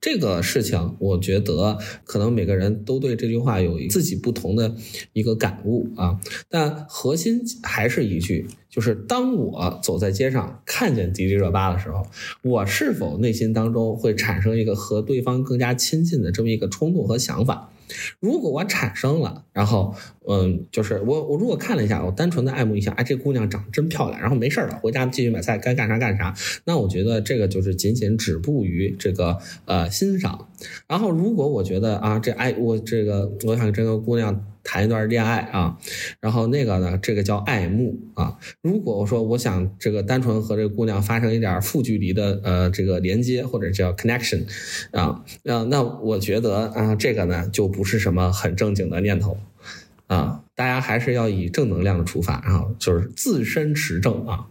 [0.00, 4.74] 这个事情，我觉得可能每个人都对这句话有自己不同的
[5.12, 6.20] 一个感悟啊。
[6.48, 12.06] 但核心还是一句，就是当我走在街上看见迪丽热巴的时候，
[12.42, 17.72] 我是否内心当中会产生一个和对方更加亲近的这么一个冲动和想法？
[18.20, 19.94] 如果我产生了，然后，
[20.28, 30.48] 嗯，就是我我如果看了一下，我单纯的爱慕一下，哎，这姑娘长得真漂亮，然后没事了，回家继续买菜，该干啥干啥，那我觉得这个就是仅仅止步于这个呃欣赏。
[30.86, 34.44] 然后如果我觉得啊，这哎我这个我想这个姑娘。
[34.68, 35.78] 谈一段恋爱啊，
[36.20, 38.36] 然后那个呢，这个叫爱慕啊。
[38.60, 44.44] 如果我说我想这个单纯和这个姑娘发生一点负距离的呃这个连接或者叫 connection
[44.90, 49.38] 啊，那那我觉得啊这个呢就不是什么很正经的念头
[50.06, 50.44] 啊。
[50.54, 54.48] 大家还是要以正能量的出发，啊就是自身持正啊，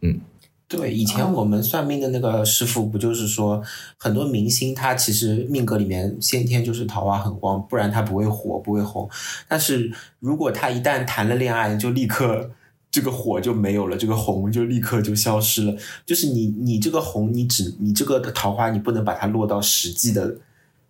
[0.00, 0.20] 嗯。
[0.68, 3.62] 对，以前我们算命的那个师傅不就是说，
[3.96, 9.08] 很多明星他其实命格里面先天就是桃花很旺，不然他不会火不会红。
[9.46, 12.50] 但是如果他一旦谈了恋爱，就立刻
[12.90, 15.76] 这个火就没有了，这个红就立刻就消失了。
[16.04, 20.34] 就是你你这个红，你只你这个桃花，你不能把它落到实际的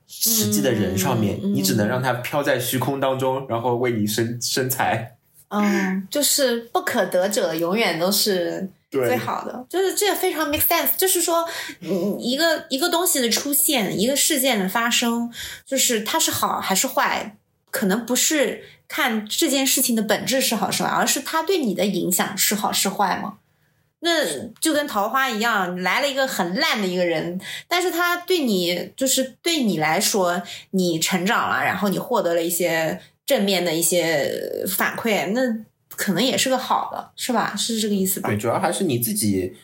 [0.06, 5.18] 实际的人上面，你只能让它飘在虚空当中，然后为你生生财。
[5.48, 8.70] 嗯，就是不可得者永远都是。
[8.88, 11.46] 最好的就是这个非常 make sense，就是说，
[11.80, 15.30] 嗯，一个一个东西的出现，一个事件的发生，
[15.66, 17.36] 就是它是好还是坏，
[17.70, 23.38] 可能不是看这件事情的本质是好是坏，而是它对你的影响是好是坏吗？
[24.00, 24.24] 那
[24.60, 35.66] 就跟桃花一样，来了一个很烂的一个人，但是他对你就是对你来说，你成长了，然后你获得了一些正面的一些反馈，那。
[35.96, 37.54] 可能也是个好的，是吧？
[37.56, 38.28] 是这个意思吧？
[38.28, 39.54] 对，主要还是你自己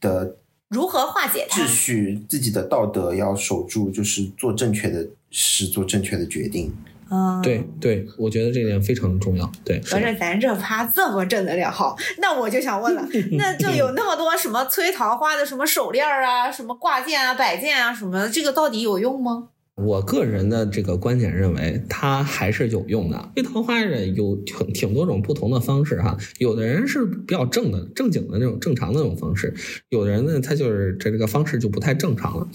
[0.00, 0.36] 的
[0.68, 6.72] 如何化解秩序，自己的道德要守住，就是做正确的事，做正确的决定。
[7.10, 9.50] 嗯，对对，我觉得这点非常重要。
[9.64, 13.02] 对，合着咱这趴这么正能量，好，那我就想问了，
[13.38, 19.48] 那就有那么多什么催桃花的什么手链啊，什么挂件啊、摆件啊什么的，这个到底有用吗？
[19.78, 23.30] 我个人的这个观点认为，它还是有用的。
[23.34, 29.54] 追桃花有挺挺多种不同的方式哈，有的人是比较正的、正经的那种正常的那种方式，
[29.88, 32.48] 有的人呢，他就是这这个方式就不太正常了。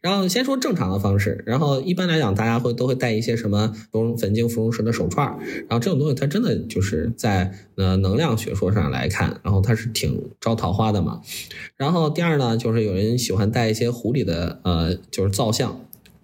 [0.00, 5.26] 然后先说正常的方式，然后一般来讲，大家会都会带一些什么芙蓉粉晶芙蓉石的手串
[5.68, 11.20] 然后这种东西它真的就是在呃能量学说上来看，然后它是挺招桃花的嘛。
[11.76, 15.80] 然后第二呢，就是有人喜欢带一些狐狸的呃，就是造像。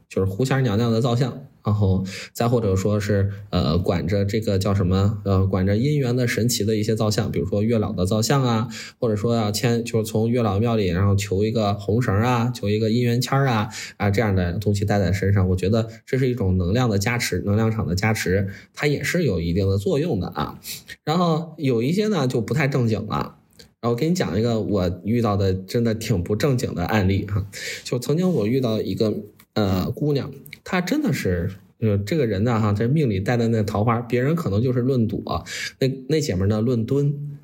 [0.09, 8.69] 就是狐仙娘娘的造像，然后再或者说是呃管着这个叫什么呃管着姻缘的神奇的一些造像，比如说月老的造像啊，
[8.99, 13.69] 或者说要签就是从月老庙里然后求一个红绳啊，求一个姻缘签啊
[13.99, 20.59] 啊这样的东西带在身上，我觉得这是一种能量的加持，能量场的加持，它也是有一定的作用的啊。
[21.05, 23.37] 然后有一些呢就不太正经了，
[23.83, 27.47] 然后给你讲一个我遇到的真的挺不正经的案例哈，
[27.85, 29.13] 就曾经我遇到一个。
[29.59, 30.31] 呃，姑娘，
[30.63, 35.45] 她真的是就这个人呢哈，这命里带的那桃花，别人可能就是论朵，
[35.81, 37.39] 那那姐们儿呢论蹲。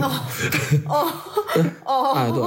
[0.00, 0.10] 哦
[0.88, 1.06] 哦
[1.84, 2.42] 哦， 啊，对，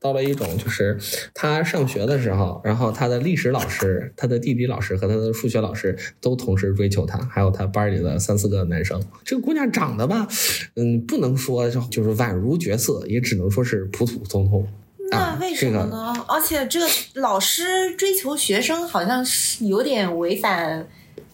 [0.00, 0.98] 到了一种就是
[1.32, 9.00] 他上学的时候，然后他的历史老师、他的地理老师和他的数学老师都同时追求他，还有他班里的三四个男生。
[9.24, 10.26] 这个姑娘长得吧，
[10.74, 14.66] 嗯，不能说就是宛如绝色，也只能说是普普通通。
[15.10, 16.14] 那为什么呢？
[16.28, 20.88] 而且这个老师追求学生，好像是有点违反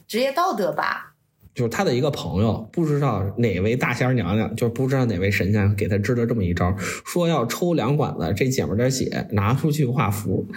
[0.08, 1.12] 职业道德吧？
[1.54, 6.74] 就是他的一个朋友，不知道哪位大仙娘娘，就是不知道哪位神仙给他支了这么一招，
[7.04, 10.46] 说要抽两管子这姐们的血拿出去画符，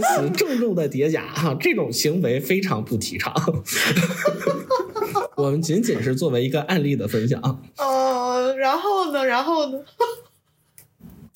[0.00, 3.32] 在此郑重的叠加哈，这种行为非常不提倡。
[5.36, 7.62] 我们仅仅是作为一个案例的分享。
[7.76, 9.24] 呃，然后呢？
[9.24, 9.78] 然后呢？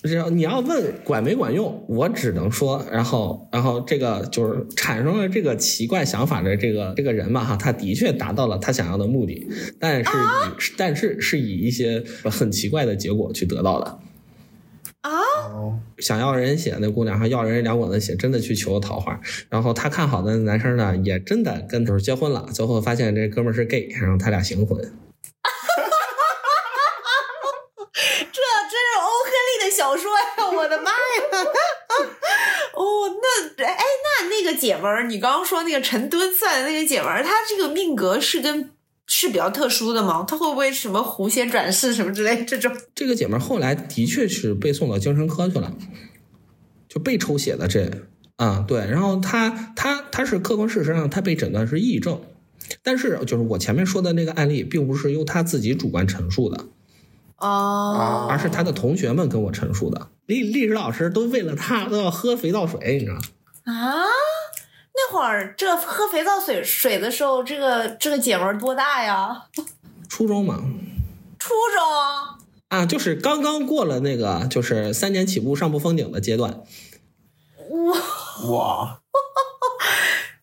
[0.02, 9.46] 只要你要问管没管用，我只能说，然后，然后这个就是产生了这个奇怪想法的这个这个人嘛，哈，他的确达到了他想要的目的，
[9.78, 13.98] 但是以但是是以一些很奇怪的结果去得到的。
[15.50, 15.74] 啊！
[15.98, 19.20] 想要人血那姑娘，还要人两管子血，真的去求桃花。
[19.48, 22.46] 然后他看好的男生呢，也真的跟就是结婚了。
[22.52, 24.78] 最后发现这哥们是 gay，然后他俩行婚。
[27.92, 28.40] 这
[28.70, 30.24] 真是欧克利的小说呀，
[30.56, 30.96] 我的妈呀！
[32.74, 32.82] 哦，
[33.20, 38.70] 那哎，那那个姐们儿，你刚刚说那个陈敦算的那个姐们儿，她这个命格是跟
[39.10, 40.24] 是比较特殊的吗？
[40.26, 42.74] 她会不会什么狐仙转世什么之类这种？
[42.94, 45.76] 这个姐们儿后来的确是被送到精神科去了，
[46.88, 47.90] 就被抽血的这
[48.36, 48.78] 啊，对。
[48.78, 52.20] 然后她她她是客观事实上她被诊断是抑郁症，
[52.82, 56.66] 但是就是我前面说的那个案例，并不是由她自己主观陈述的。
[57.38, 63.16] 哦，而是他的同学们跟我陈述的，历历史老师都为了他都要喝肥皂水，你知道
[63.64, 64.09] 啊，那
[65.10, 69.42] 会儿这喝肥皂水水的时候，这个这个姐们多大呀？
[70.08, 70.60] 初中嘛。
[71.38, 72.38] 初中。
[72.68, 76.62] 啊，就是刚刚过了那个，就是三年起步上不封顶的阶段。
[77.70, 78.99] 哇哇！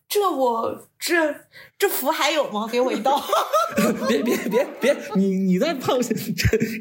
[0.08, 1.34] 这我这
[1.78, 2.66] 这符还有吗？
[2.70, 3.22] 给我一刀！
[4.08, 4.96] 别别别别！
[5.14, 6.16] 你你再碰， 这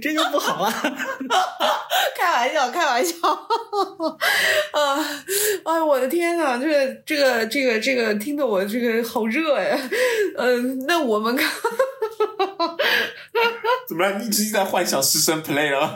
[0.02, 0.72] 这就不好了。
[2.18, 3.14] 开玩笑，开玩笑。
[4.72, 5.06] 啊！
[5.66, 9.78] 哎，我的天呐，这个这个这个这个，听得我这个好热呀！
[10.38, 11.52] 嗯，那我们看，
[13.88, 14.18] 怎么了？
[14.20, 15.94] 你一直在幻想师生 play 啊？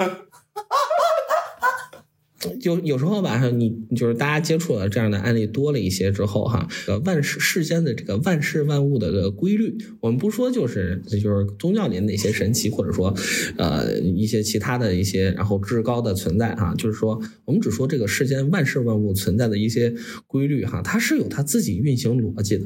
[2.62, 13.14] 有有时候吧，你就是大家接触了这样的案例多了一些之后哈，呃，万事世间的这个万事万物的这个规律，我们不说就是就是宗教里哪些神奇，或者说
[13.58, 19.94] 呃一些其他的一些然后至高的存在哈，就是说我们只说这个世间万事万物存在的一些
[20.28, 22.66] 规律哈，它是有它自己运行逻辑的。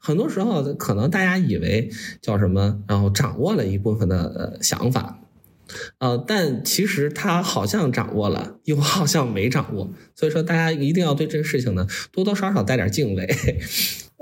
[0.00, 5.21] 很多时候可能大家以为叫什么，然后掌握了一部分的想法。
[5.98, 13.26] 呃，但其实他好像掌握了，又好像没掌握，所以说大家一定要对这个事情呢多多少少带点敬畏。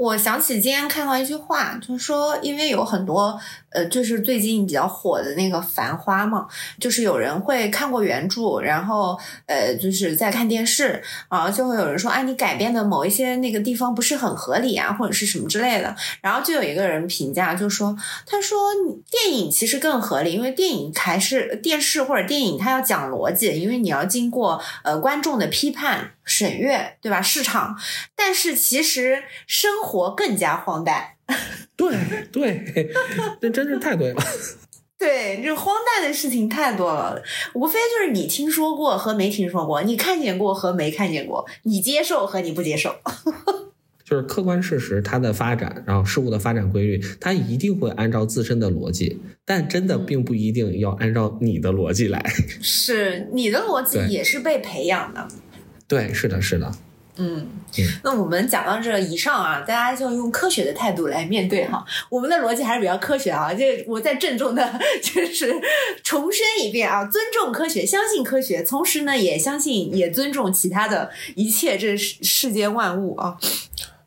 [0.01, 3.39] 我想起今天看到一句话，就是说，因为有很多
[3.69, 6.47] 呃，就是最近比较火的那个《繁花》嘛，
[6.81, 15.95] 就是有人会看过原著，然后呃，就是在看电视啊，就会有人说，哎，你改编的某一些那个地方不是很合理啊，或者是什么之类的。
[16.23, 17.95] 然后就有一个人评价，就说，
[18.25, 18.59] 他说
[19.11, 26.13] 电影其实更合理，因为电影还是电视或者电影，它要讲逻辑，因为你要经过呃观众的批判。
[26.25, 27.21] 审阅对吧？
[27.23, 27.79] 市场，
[28.15, 31.15] 但是其实生活更加荒诞。
[31.77, 31.97] 对
[32.33, 32.93] 对，
[33.41, 34.23] 这 真是太对了。
[34.99, 37.23] 对，这荒诞的事情太多了，
[37.55, 42.97] 无非就是你听说过和没听说过，你看见过和没看见过，你接受和你不接受。
[44.05, 52.21] 就是客观事实，它的发展，然后事物的发展规律，它一定会按照自身的逻辑，但真的并不一定要按照你的逻辑来。
[52.61, 55.29] 是你的逻辑也是被培养的。
[55.91, 56.73] 对，是的，是的，
[57.17, 57.49] 嗯，
[58.05, 61.85] 那我们讲到这以上啊，大家就用科学的态度来面对哈。
[62.09, 65.61] 我们的逻辑还是比较科学啊，就我再郑重的 就是
[66.05, 73.37] 重申一遍啊，尊重科学，相信科学，同时呢也相信也尊重其他的一切这世世间万物啊。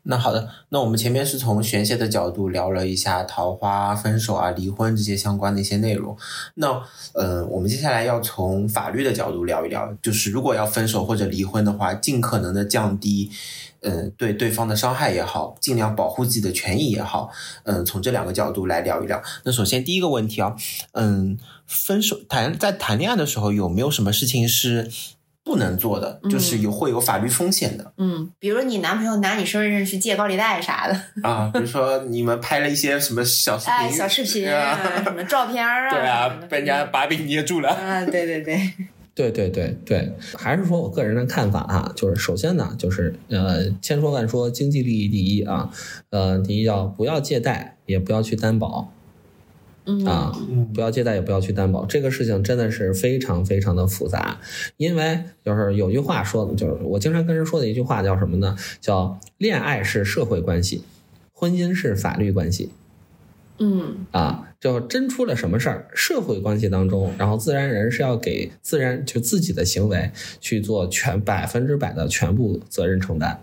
[0.06, 6.16] 那好的，那我们前面是从玄学的角度聊了一下桃花、分手啊、离婚这些相关的一些内容。
[6.54, 6.82] 那
[7.14, 13.30] 呃，我们接下来要从法律的角度聊一聊，就是如果要分手或者离婚的话，尽可能的降低，
[13.80, 17.30] 嗯，对对方的伤害也好，尽量保护自己的权益也好，
[17.64, 19.22] 嗯，从这两个角度来聊一聊。
[19.44, 20.54] 那首先第一个问题啊，
[20.92, 24.90] 嗯，分手谈在谈恋爱的时候有没有什么事情是？
[25.44, 27.92] 不能做的，就是有会有法律风险的。
[27.98, 37.68] 嗯，比如你男朋友拿你身份证去借高利贷啥的啊，比如说你们拍了一些什么小视频、小视频啊， 什么照片啊，对啊，被人家把柄捏住了。
[37.68, 38.72] 啊，对对对，
[39.14, 45.70] 对对对对，还是说我个人的看法啊，就是首先呢，就是呃，千说万说，经济利益第一啊，
[46.08, 48.90] 呃，第一叫不要借贷，也不要去担保。
[50.06, 50.32] 啊，
[50.72, 54.40] 不要借贷，也不要去担保，这个事情真的是非常非常的复杂。
[54.78, 58.56] 因为就是有句话说的，就是我经常跟人说的一句话叫什么呢？
[58.80, 60.82] 叫恋爱是社会关系，
[61.32, 62.70] 婚姻是法律关系。
[63.58, 70.10] 嗯，啊，就真出了什么事儿，社会关系当中，然后自然人是要给自然就自己的行为
[70.40, 73.40] 去做全百分之百的全部责任承担。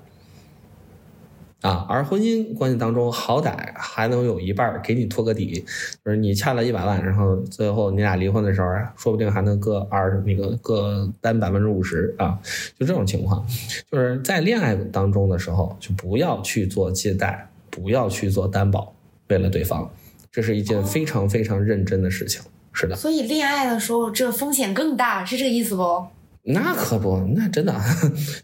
[1.61, 5.63] 啊，而婚姻关系当中，好歹还能有一半给你托个底，
[6.03, 12.39] 就是你欠了一百万，然后最后你俩离婚的时候，说不定还能各二那个各担百分之五十啊，
[12.79, 13.45] 就这种情况，
[13.91, 18.93] 就是在恋爱当中的时候，就不要去做借贷，不要去做担保，
[19.27, 19.87] 为了对方，
[20.31, 22.41] 这是一件非常非常认真的事情。
[22.73, 26.05] 是的，所以恋爱的时候，这风险更大，是这个意思不？
[26.43, 27.73] 那可不，那真的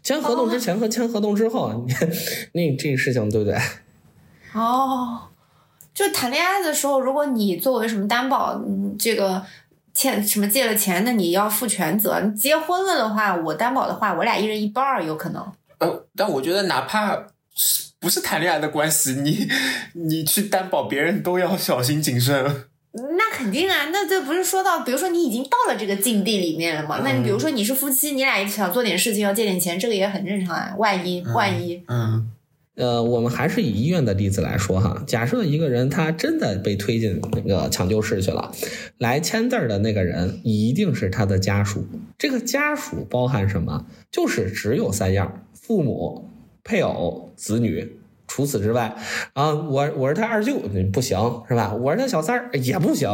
[0.02, 1.92] 签合同之前和签合同之后，你
[2.70, 3.58] 那这个事情对不对？
[4.54, 5.28] 哦，
[5.92, 8.60] 就谈恋爱的时候，如果你作为什么担保，
[8.98, 9.44] 这个
[9.92, 12.20] 欠什么借了钱，那你要负全责。
[12.36, 15.52] 结婚了的话，我担保的话，我俩一人一半儿，有可能。
[15.78, 19.48] 呃，但我觉得哪怕是不是谈恋爱的关系，你
[19.94, 22.64] 你去担保别人都要小心谨慎。
[23.18, 27.00] 那肯定啊，那这不是说到，比如说你已经到了这个境地里面了嘛？
[27.04, 30.74] 那你比如说你是夫妻，你俩想做点事情要借点钱，这个也很正常啊。
[30.78, 32.30] 万一万一，嗯，
[32.74, 35.02] 呃，我们还是以医院的例子来说哈。
[35.06, 38.52] 假设一个人他真的被推进那个抢救室去了，
[38.98, 41.84] 来签字的那个人一定是他的家属。
[42.16, 43.86] 这个家属包含什么？
[44.10, 46.30] 就是只有三样：父母、
[46.64, 47.97] 配偶、子女。
[48.38, 48.94] 除此之外，
[49.32, 50.60] 啊，我我是他二舅，
[50.92, 51.18] 不行
[51.48, 51.74] 是吧？
[51.74, 53.10] 我是他小三儿也不行，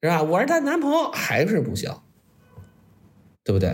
[0.00, 0.22] 是吧？
[0.22, 1.92] 我是他男朋友还是不行，
[3.44, 3.68] 对不对？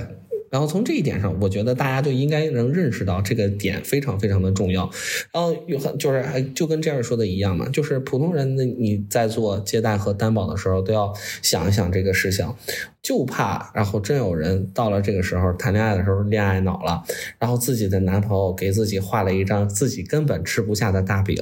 [0.51, 4.91] 然后从这一点上，我觉得大家就应该能认识到这个点非常非常的重要。
[5.33, 12.45] 然后有很就是就跟这样说的一样嘛，就是普通人你在做借贷和担保的时候都要想一想这个事情。
[13.07, 17.05] 就怕，然后真有人到了这个时候谈恋爱的时候恋爱脑了，
[17.39, 21.41] 然后自己的男朋友给自己画了一张自己根本吃不下的大饼，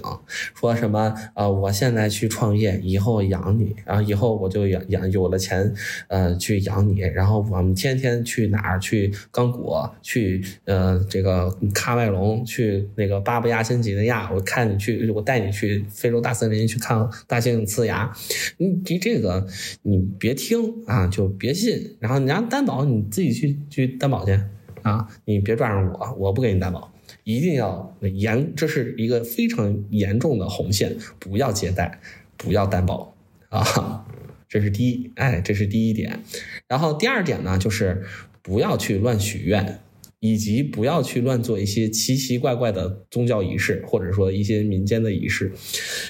[0.54, 5.72] 说什么呃，我现在去创业，以后养你，然后以后我就养养有了钱，
[6.08, 18.12] 呃，去养你，然后我们天天去哪儿去刚果，去呃这个喀麦隆，去那个巴布亚新几内亚，我看你去，我带你去非洲大森林去看大猩猩呲牙，
[18.58, 19.46] 你这这个
[19.80, 21.53] 你别听啊，就别。
[21.54, 24.38] 信，然后你让担保，你自己去去担保去
[24.82, 25.08] 啊！
[25.24, 26.92] 你别抓上我，我不给你担保，
[27.22, 32.00] 一定要严，这是一个非常严重的红线，不要借贷，
[32.36, 33.14] 不要担保
[33.48, 34.04] 啊！
[34.48, 36.20] 这是第一，哎，这是第一点。
[36.68, 38.04] 然后第二点呢，就是
[38.42, 39.80] 不要去乱许愿，
[40.20, 45.52] 以及不要去乱做一些奇奇怪怪的宗教仪式，或者说一些民间的仪式。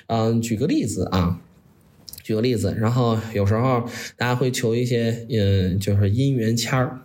[0.09, 1.41] 嗯，举个例子啊。
[2.25, 3.85] 举个例子，然后有时候
[4.17, 7.01] 大家会求一些，嗯，就是姻缘签儿，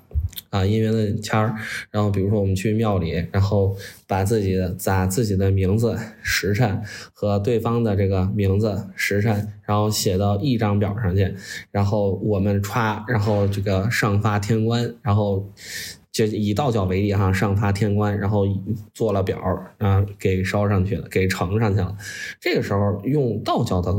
[0.50, 1.54] 啊，姻缘的签儿。
[1.92, 3.76] 然后比如说我们去庙里，然后
[4.08, 11.36] 把自己的把自己的名字时辰和对方的这个名字时辰，然后写到一张表上去，
[11.70, 15.46] 然后我们歘，然后这个上发天官，然后
[16.14, 18.46] 就以道教为例哈，上发天官，然后
[18.94, 19.38] 做了表
[19.80, 21.94] 啊，给烧上去了，给呈上去了。
[22.40, 23.94] 这个时候用道教的。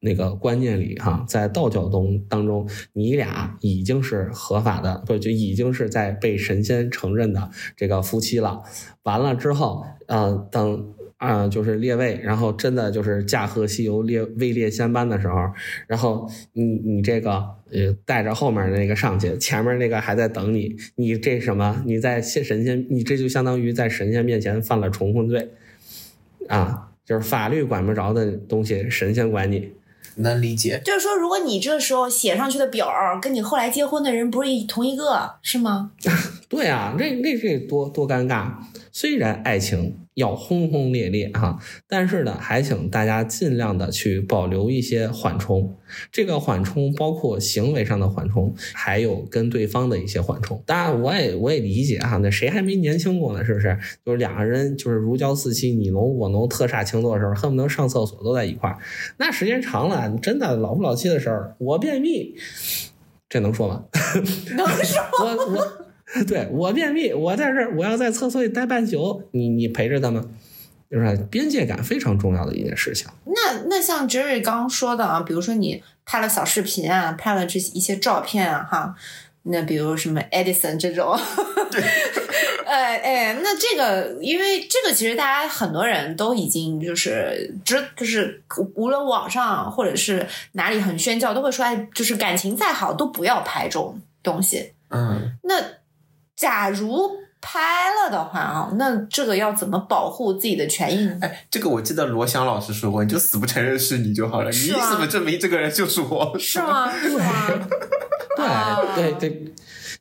[0.00, 8.62] 那个观念里哈，在道教中当中，你俩已经是合法的，不就已经是在被神仙承认的这个夫妻了。
[9.02, 15.50] 完了之后，呃，等啊，就是列位，然后真的就是驾鹤西游列位列仙班的时候，
[15.86, 17.30] 然后你你这个
[17.72, 21.82] 呃带着后面的那个上去，前面那个还在等你，你这什么？
[21.86, 25.52] 你在神仙，你这就相当于在神仙面前犯了重婚罪
[26.48, 26.92] 啊！
[27.06, 29.72] 就是法律管不着的东西，神仙管你。
[30.14, 32.88] 能理解，就是说，如果你这时候写上去的表
[33.20, 35.90] 跟你后来结婚的人不是同一个，是吗？
[36.48, 38.52] 对啊，那那这多多尴尬。
[38.92, 40.05] 虽然爱情。
[40.16, 45.76] 要轰轰烈烈哈，但是呢，还请大家尽量的去保留一些缓冲。
[46.10, 50.62] 这个缓冲包括行为上的缓冲，还有跟对方的一些缓冲。
[50.64, 53.44] 当然，我也我也理解哈，那谁还没年轻过呢？
[53.44, 53.78] 是不是？
[54.06, 58.78] 就是两个人就是如胶似漆，你侬我侬，特煞情作的时候，恨不得上厕所都在一块儿。
[59.18, 62.34] 那时间长了，真的老夫老妻的时候，我便秘，
[63.28, 63.84] 这能说吗？
[64.56, 65.02] 能说。
[65.20, 65.85] 我我。
[66.26, 70.22] 对我便秘，我在这儿，我要在厕所里待半宿，你你陪着他们？
[70.88, 73.08] 就是边界感非常重要的一件事情。
[73.24, 78.94] 那那像 Jerry 刚刚说的啊，比如说你拍了小视频啊，拍了这一些照片啊，哈，
[79.42, 81.12] 那比如什么 Edison 这种，
[82.64, 88.44] 哎哎，那这个因为这个其实大家很多人都已经就是知就是
[88.76, 94.72] 无论网上或者是哪里很宣教，都会说哎，就是感情再好都不要拍这种东西。
[94.90, 95.54] 嗯，那
[96.36, 97.10] 假如
[97.40, 101.18] 拍了的话啊，那这个要怎么保护自己的权益呢？
[101.22, 106.36] 哎，这个我记得罗翔老师说过，你就死不承认是你就好了，你怎么证明这个人就是我？
[106.38, 106.92] 是吗？
[106.92, 107.24] 是吗？
[108.38, 109.52] 啊对对对，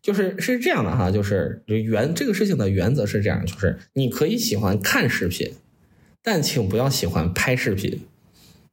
[0.02, 5.54] 就是是这样的哈，就是原这个事情的原则是这样，就是你可以喜欢看视频，
[6.22, 8.06] 但请不要喜欢拍视频。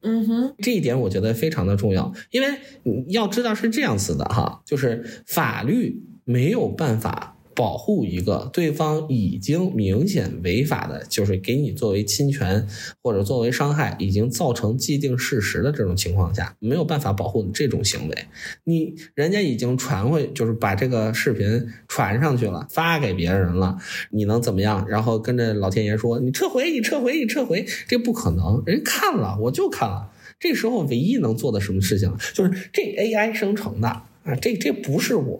[0.01, 12.67] 嗯哼，这一点我觉得非常的重要，因为你要知道是这样子的哈，就是法律没有办法保护一个对方已经明显违法的，就是给你作为侵权
[13.01, 18.17] 或者作为伤害，已经造成既定事实的这种情况下，没有办法保护这种行为。
[18.63, 23.77] 你人家已经传回，就是把这个视频传上去了，发给别人了，
[24.09, 24.85] 你能怎么样？
[24.87, 30.11] 然后跟着老天爷说你撤回，你撤回，你撤回，这不可能，人看了我就看了。
[30.39, 35.37] 这时候唯一能做的什么事情，就是这 AI 生成的啊，这这不是我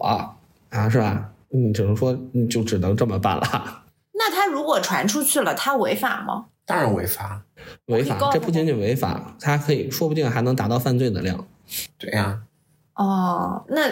[0.70, 1.33] 啊，是吧？
[1.54, 3.84] 你只能说你就只能这么办了。
[4.12, 6.46] 那他如果传出去了，他违法吗？
[6.66, 7.42] 当然违法，
[7.86, 11.46] 违法，这不仅仅违法，他可以说不定还能达到犯罪的量。
[11.98, 12.40] 对呀、
[12.94, 13.88] 哦，那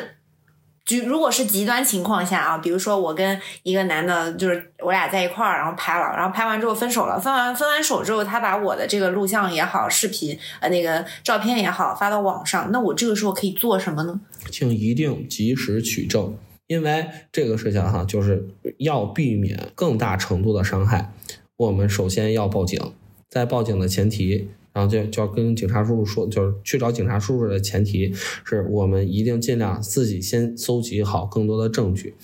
[0.85, 14.21] 就如果是极端情况下啊，比如说我跟一个男的，就是我俩在一块儿，然后拍了，然后拍完之后分手了，分完分完手之后，他把我的这个录像也好，视频呃那个照片也好发到网上，那我这个时候可以做什么呢？
[14.51, 16.37] 请一定及时取证，
[16.67, 18.49] 因为这个事情哈，就是
[18.79, 21.13] 要避免更大程度的伤害。
[21.57, 22.81] 我们首先要报警，
[23.29, 32.15] 在报警的前提，然后就就要跟警察叔叔说，就是去找警察叔叔的前提是我们一定尽量自己先搜集好更多的证据。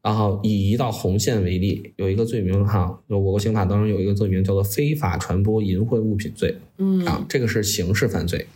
[0.00, 8.46] 然后以一道红线为例，有一个罪名哈，就我国刑法当中有一个罪名叫做非法传播淫秽物品罪，嗯啊，这个是刑事犯罪。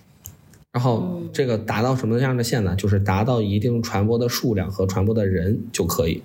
[0.72, 2.74] 然后嗯这个达到什么样的线呢？
[2.74, 6.22] 就是达到一定传播的数量和传播的人就可以。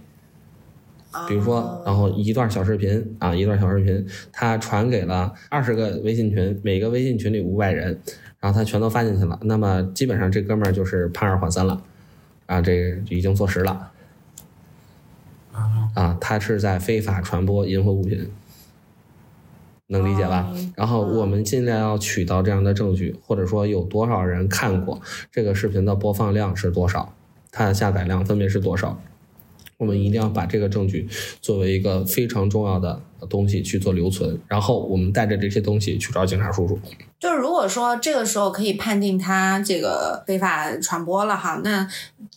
[1.28, 8.00] 比如说，然后一段小视频啊，一段小视频，他传给了二十个微信群，每个微信群里五百人，
[8.40, 11.82] 然后他全都发进去了，那么基本上这哥们儿就是判二缓三了，
[12.46, 13.92] 啊，这已经坐实了。
[15.96, 18.30] 啊，他是在非法传播淫秽物品，
[19.88, 20.48] 能理解吧？
[20.52, 27.14] 哦然后我们尽量要取到这样的证据，或者说有多少人看过这个视频的播放量是多少，
[27.52, 29.02] 它的下载量分别是多少。
[29.78, 31.08] 我们一定要把这个证据
[31.42, 33.00] 作为一个非常重要的
[33.30, 36.80] 东西去做留存，然后我们带着这些东西去找警察叔叔。
[37.20, 41.88] 就是如果说这个时候可以判定他这个非法传播了哈，那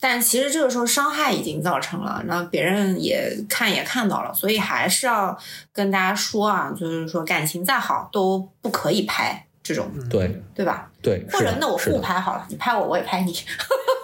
[0.00, 5.36] 但其实这个时候伤害已经造成了，那别人也看也看到了，所以还是要
[5.72, 10.90] 跟大家说啊，就是说感情再好都不可以拍这种，对对吧？
[11.02, 13.32] 对，或者那我是的是的互拍好了，你拍我，我也拍你，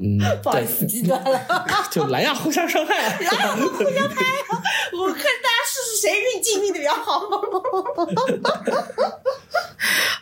[0.00, 1.40] 嗯， 不好意，思，极端了。
[1.90, 4.62] 就蓝牙，互相伤害蓝牙，我们互相拍啊！
[4.92, 7.20] 我看大家试试谁运气运的比较好。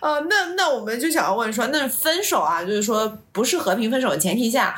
[0.00, 4.74] 啊，那那我们就想要问说，那分手啊，就是说不是和平分手的前提下，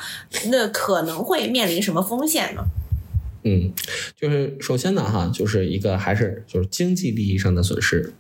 [0.51, 2.65] 那可能会面临什么风险呢？
[3.45, 3.73] 嗯，
[4.17, 8.15] 就是首先呢，哈，就是一个还是就是经济利益上的损失，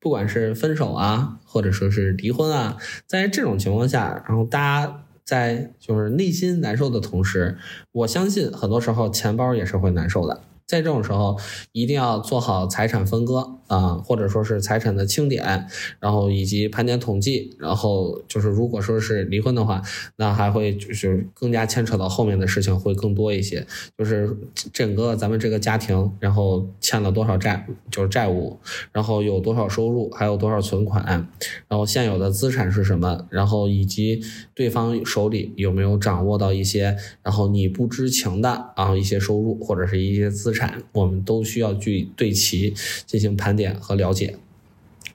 [0.00, 7.56] 不管是分手啊，或者说是离婚啊，在这种情况下，然后大家在就是内心难受的同时，
[7.92, 10.42] 我相信很多时候钱包也是会难受的。
[10.74, 11.38] 在这种时候，
[11.70, 15.66] 一定要做好财产分割啊、或者说是财产的清点，
[15.98, 19.80] 然后以及盘点统计，然后就是如果说是离婚的话，
[20.16, 23.66] 那还会就是更加牵扯到后面的事情会更多一些，
[23.96, 24.36] 就是
[24.72, 28.58] 整个咱们这个家庭，然后欠了多少债，就是债务，
[28.92, 31.04] 然后有多少收入，还有多少存款，
[31.66, 34.20] 然后现有的资产是什么，然后以及
[34.54, 42.74] 对方手里有没有掌握到一些，然后你不知情的啊一些收入或者是一些资产，我们都需要去对其
[43.06, 44.38] 进行盘点和了解，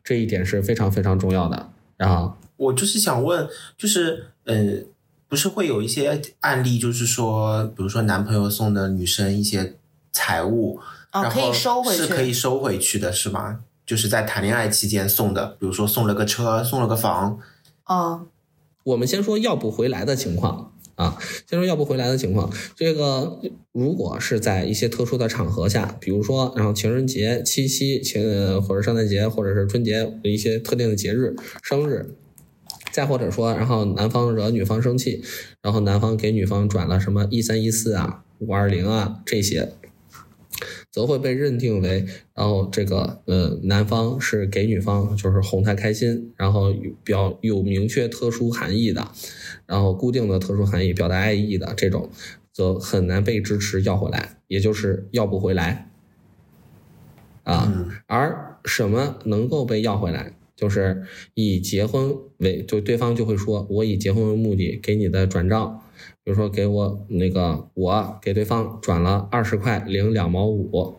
[0.03, 1.71] 这一点是非常非常重要的。
[1.97, 3.47] 然后，我就是想问，
[3.77, 4.83] 就是呃，
[5.27, 9.75] 不是会有一些案例，就是说，比如说男朋友送的女生一些
[10.11, 10.79] 财物，
[11.11, 13.59] 哦，可以然后收回去，是可以收回去的，是吗？
[13.85, 17.39] 就是在谈恋爱期间送的，比如说送了个车，送了个房，
[17.85, 18.27] 哦，
[18.83, 21.17] 我们先说要不回来的情况啊。
[21.49, 23.39] 先说要不回来的情况，这个
[23.71, 32.13] 如果是在一些特殊的场合下，比如说，然后情人节、七夕、情呃或者圣诞节，或者是春节的一些特定的节日、生日，
[32.91, 35.23] 再或者说，然后男方惹女方生气，
[35.61, 39.73] 然后男方给女方转了什么一三一四啊、五二零啊这些。
[40.91, 49.07] 则会被认定为，然后这个呃，男方是给女方就是哄她开心，然后有表有明确特殊含义的，
[49.69, 52.09] 然后固定的特殊含义表达爱意的这种，
[52.51, 55.91] 则很难被支持要回来，也就是要不回来
[57.43, 57.71] 啊。
[58.07, 61.03] 而什么能够被要回来，就是
[61.35, 65.83] 以结婚为，就对方就会说，我以结婚为目的给你的转账。
[66.23, 70.95] 比如说给我那个，我给对方转了二十块零两毛五，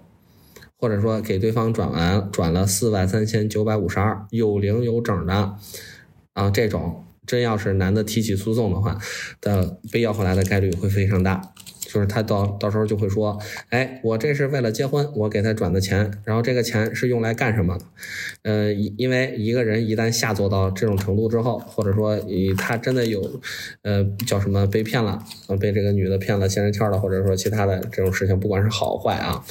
[0.77, 5.57] 或者说给对方转完转了四万三千九百五十二，有零有整的，
[6.35, 8.99] 啊，这种真要是男的提起诉讼的话，
[9.41, 11.41] 的被要回来的概率会非常大。
[11.93, 13.37] 就是他到到时候就会说，
[13.71, 17.85] 哎，我这是为了结婚，我给他转的钱，然后这个钱是用来干什么的？
[18.43, 23.41] 呃，因为一个人一旦下作到这种程度之后，或者说以他真的有，
[23.83, 25.25] 呃，叫什么被骗了，
[25.59, 29.45] 被这个女的骗了仙人跳了，或者说其他的这种事情，不管是好坏啊，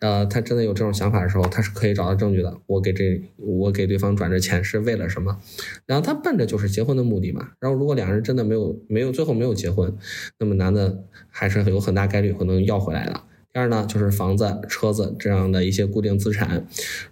[0.00, 2.58] 呃，他真的有这种想法的时候，他是可以找到证据的。
[2.66, 5.38] 我给这我给对方转这钱是为了什么？
[5.86, 7.50] 然后他奔着就是结婚的目的嘛。
[7.60, 9.96] 然后如果两人真的没有没有最后没有结婚，
[10.40, 11.83] 那么男的还是很有。
[11.84, 13.20] 很大概率可能要回来的。
[13.52, 16.66] 第二呢，就是房子、车子这样的一些固定资产，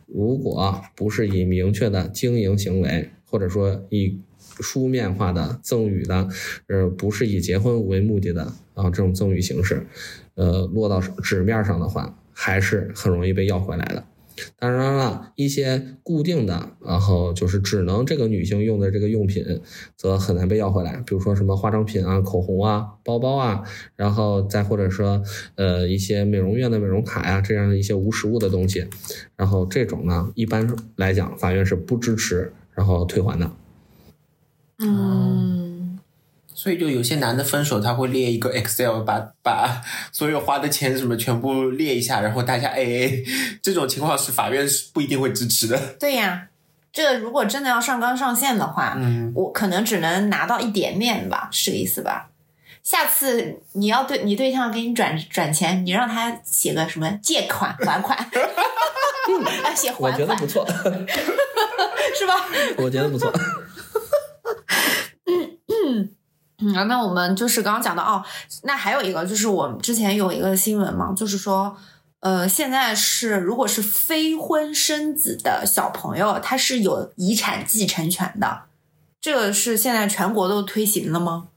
[0.07, 4.19] 如果不是以明确的经营行为，或者说以
[4.59, 6.29] 书面化的赠与的，
[6.67, 8.43] 呃，不是以结婚为目的的，
[8.75, 9.87] 啊这种赠与形式，
[10.35, 14.05] 呃，落到纸面上的话，还是很容易被要回来的。
[14.59, 19.61] 当然了，一些固定的，然后就是只能这个女性用的这个用品，
[19.97, 20.97] 则很难被要回来。
[21.07, 23.63] 比如说什么化妆品啊、口红啊、包包啊，
[23.97, 25.23] 然后再或者说，
[25.57, 28.87] 呃，一些美容院的美容卡呀，这样的一些无实物的东西，
[29.37, 33.51] 然后这种呢，一般来讲，法院是不支持然后退还的。
[34.79, 35.62] 嗯。
[36.63, 39.83] 所以，就有些男的分手，他会列一个 Excel，把把
[40.13, 43.25] 所有花的钱什么全部列一下，然后大家 AA。
[43.61, 45.77] 这种情况是法院是不一定会支持的。
[45.99, 46.47] 对呀，
[46.93, 52.29] 这如果真的要上纲上线的话，嗯，我可能只能拿到一点面吧，是意思吧？
[52.85, 60.65] 下次你要对你对象给你转转钱，你让他写个什么借款还款，啊， 写还款，我觉得不错，
[62.17, 62.35] 是吧？
[62.79, 63.33] 我觉得不错。
[65.27, 66.11] 嗯嗯。
[66.63, 68.25] 嗯，那我们就是刚刚讲的哦，
[68.63, 71.77] 那还有一个就是我们之前有一个新闻嘛，就是说，
[72.21, 78.63] 呃，现在是如果是非婚生子的小朋友，他是有遗产继承权的，
[79.21, 81.49] 这个是现在全国都推行了吗？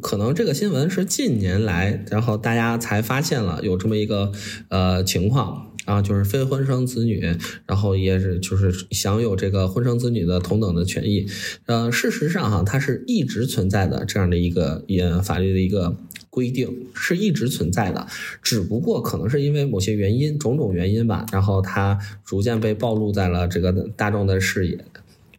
[0.00, 4.30] 可能这个新闻是近年来，然后大家才发现了有这么一个
[4.68, 5.66] 呃情况。
[5.90, 7.36] 啊，就是非婚生子女，
[7.66, 11.26] 然后也是就是享有这个婚生子女的同等的权益。
[11.66, 15.96] 呃，事实上哈，它是一直存在的这样的一个也法律的一个
[16.30, 18.06] 规定，是一直存在的。
[18.40, 24.84] 只不过可能是因为某些原因，种种原因吧，然后它逐渐被暴露在了这个大众的视野。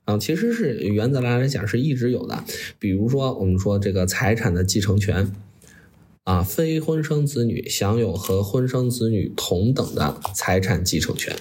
[0.04, 2.44] 啊，其实是原则来来讲是一直有的。
[2.78, 5.32] 比如说，我们说这个财产的继承权。
[6.32, 11.36] 啊，非婚生子女享有和婚生子女同等的财产继承权，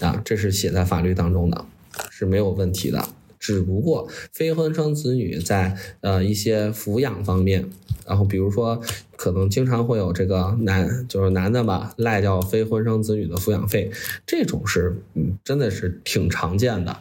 [0.00, 1.64] 啊，这是写在法律当中的，
[2.10, 3.08] 是没有问题的。
[3.38, 7.70] 只不过非婚生子女在呃一些抚养方面，
[8.04, 8.82] 然后比如说
[9.14, 13.92] 可能经常会有这个男就是男的吧赖掉非婚生子女的抚养费，
[14.26, 15.00] 这种是
[15.44, 16.96] 真的是挺常见的。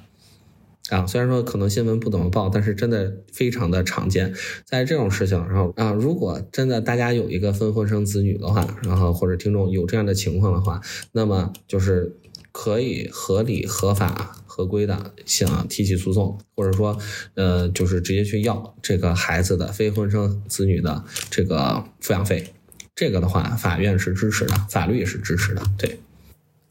[0.90, 4.34] 啊，虽然说可能新闻不怎么报，但是真的非常的常见。
[4.64, 10.80] 在这种事情，然后啊，如果真的大家有一个分婚生子女的话，然后或者听众有这样的情况的话，
[11.12, 12.16] 那么就是
[12.52, 16.98] 可以合理、合法、合规的想提起诉讼，或者说
[17.36, 22.54] 呃，就是直接去要这个孩子的非婚生子女的这个抚养费。
[22.96, 26.00] 这个的话，法院是支持的，法律也是支持的，对。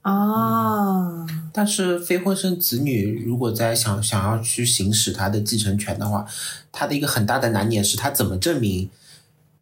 [0.07, 6.25] 啊，但是非婚生子女如果在想想要去行使他的继承权的话，
[6.71, 8.89] 他的一个很大的难点是他怎么证明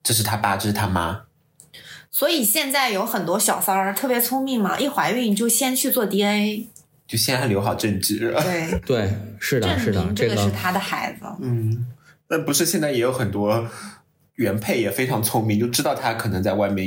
[0.03, 1.23] 这是他爸，这是他妈？
[2.11, 6.69] 所以现在有很多小三儿特别聪明嘛，一怀孕就先去做 DNA，
[7.09, 8.19] 就先留好证据。
[8.19, 11.25] 对 对，是的，是的，这个是他的孩子。
[11.41, 11.87] 嗯，
[12.29, 13.67] 那不是现在也有很多
[14.35, 16.87] 原配也非常聪明，就知道他可能在外面。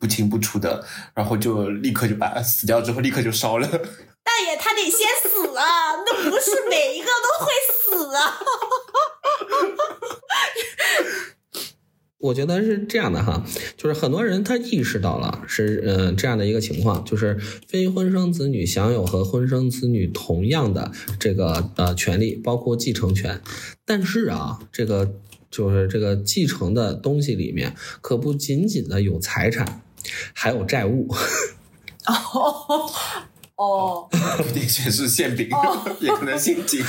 [0.00, 0.84] 不清不楚的，
[1.14, 3.68] 然后就立刻就把死掉之后立刻就烧了。
[4.24, 5.94] 大爷，他得先死啊！
[6.06, 8.38] 那不是每一个都会死啊。
[12.18, 13.42] 我觉得是这样的哈，
[13.78, 23.40] 就是很多人他意识到了是呃这样的一个情况，就是非婚生子女享有和婚生子女同样的这个呃权利，包括继承权。
[23.86, 25.14] 但是啊，这个
[25.50, 29.82] 就是这个继承的东西里面，可不仅仅的有财产，
[30.34, 31.08] 还有债务。
[32.06, 32.90] 哦
[33.60, 35.48] 哦， 不一定全是馅饼，
[36.00, 36.82] 也可能心情。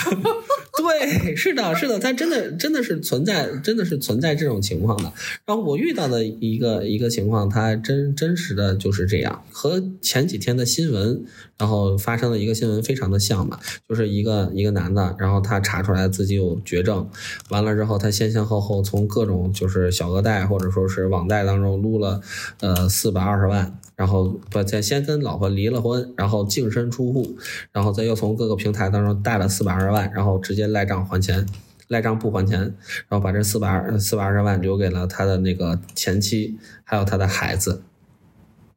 [0.77, 5.11] 对，是的，是的，它真的真的是存在，真的是存在这种情况的。
[5.45, 11.23] 然后我遇到的一个一个情况，它真真实的就是这样，和前几天的新闻，
[11.57, 13.59] 然后发生的一个新闻非常的像嘛，
[13.89, 17.09] 就是一个一个男的，然后他查出来自己有绝症，
[17.49, 22.21] 完了之后他先先后后从各种就是小额贷或者说是网贷当中撸了
[22.61, 23.77] 呃四百二十万。
[23.93, 27.37] 然后不再先跟老婆离了婚，然后净身出户，
[27.71, 31.45] 然后再又从各个平台当中贷了四百二十万，然后直接赖账还钱，
[31.87, 37.83] 赖账不还钱，然后把这四百二四百二十万留给了他的那个前妻，还有他的孩子。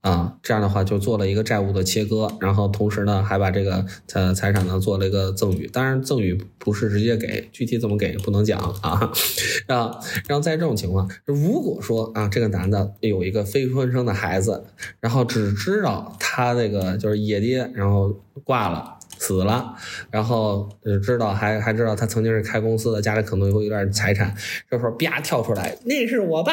[0.03, 9.11] 啊，这样的话就做了一个债务的切割，然后同时呢还把这个财财产呢做了一个赠与，当然赠与不是直接给，具体怎么给不能讲啊。
[9.68, 14.66] 啊，然后在这种情况，如果说啊这个男的有一个非婚生的孩子，
[15.01, 18.14] 然后只知道他那个就是野爹，然后
[18.45, 19.75] 挂了死了，
[20.11, 20.69] 然后
[21.03, 24.35] 知道还还知道他曾经是开公司的，家里可能会有点财产，
[24.71, 26.53] 这时候啪跳出来，那是我爸，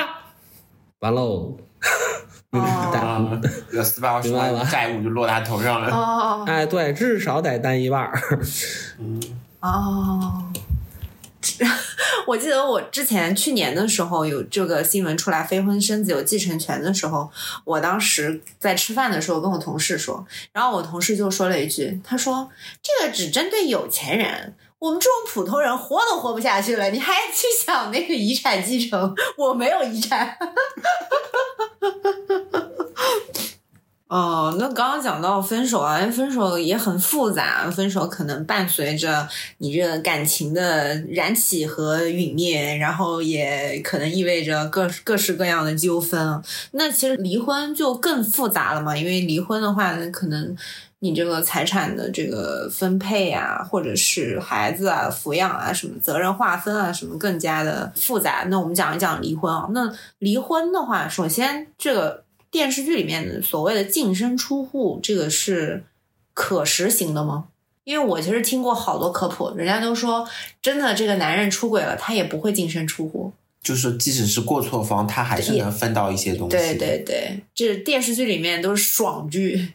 [0.99, 1.57] 完喽。
[2.51, 3.39] 啊，
[3.71, 4.21] 这四百万
[4.69, 5.89] 债务就落他头上了。
[5.89, 8.19] 哦，哎，对，至少得担一半儿。
[8.99, 9.21] 嗯，
[9.61, 10.43] 哦，
[12.27, 17.29] 我记得我之前去年的时候有这个新闻出来，非婚生子有继承权的时候，
[17.65, 22.49] 我当时在吃饭的时候跟我同事说，然后我同事就说了一句，他说
[22.81, 24.55] 这个只针对有钱人。
[24.79, 29.13] 我们这种普通人活都活不下去了，你还 去想那个遗产继承？
[29.37, 30.35] 我没有遗产。
[34.11, 39.25] 哦，那刚刚讲到分手啊，分手也很复杂，分手可能伴随着
[39.59, 46.41] 你这个感情的燃起和陨灭，然后也可能意味着各各式各样的纠纷。
[46.71, 50.57] 那其实离婚就更复杂了嘛，因为离婚的话，可能。
[51.03, 58.45] 你这个财产的这个分配啊，或者是孩子啊抚养啊，什么责任划分啊，什么更加的复杂。
[58.49, 59.67] 那我们讲一讲离婚啊。
[59.73, 65.85] 那离婚的话，首先这个电视剧里面所谓的净身出户，这个是
[66.33, 67.45] 可实行的吗？
[67.83, 70.27] 因为我其实听过好多科普，人家都说
[70.61, 73.31] 真的，这个男人出轨了，他也不会净身出户，
[73.63, 76.55] 就是即使是过错方，他还是能分到一些东西。
[76.55, 79.73] 对对对，这电视剧里面都是爽剧。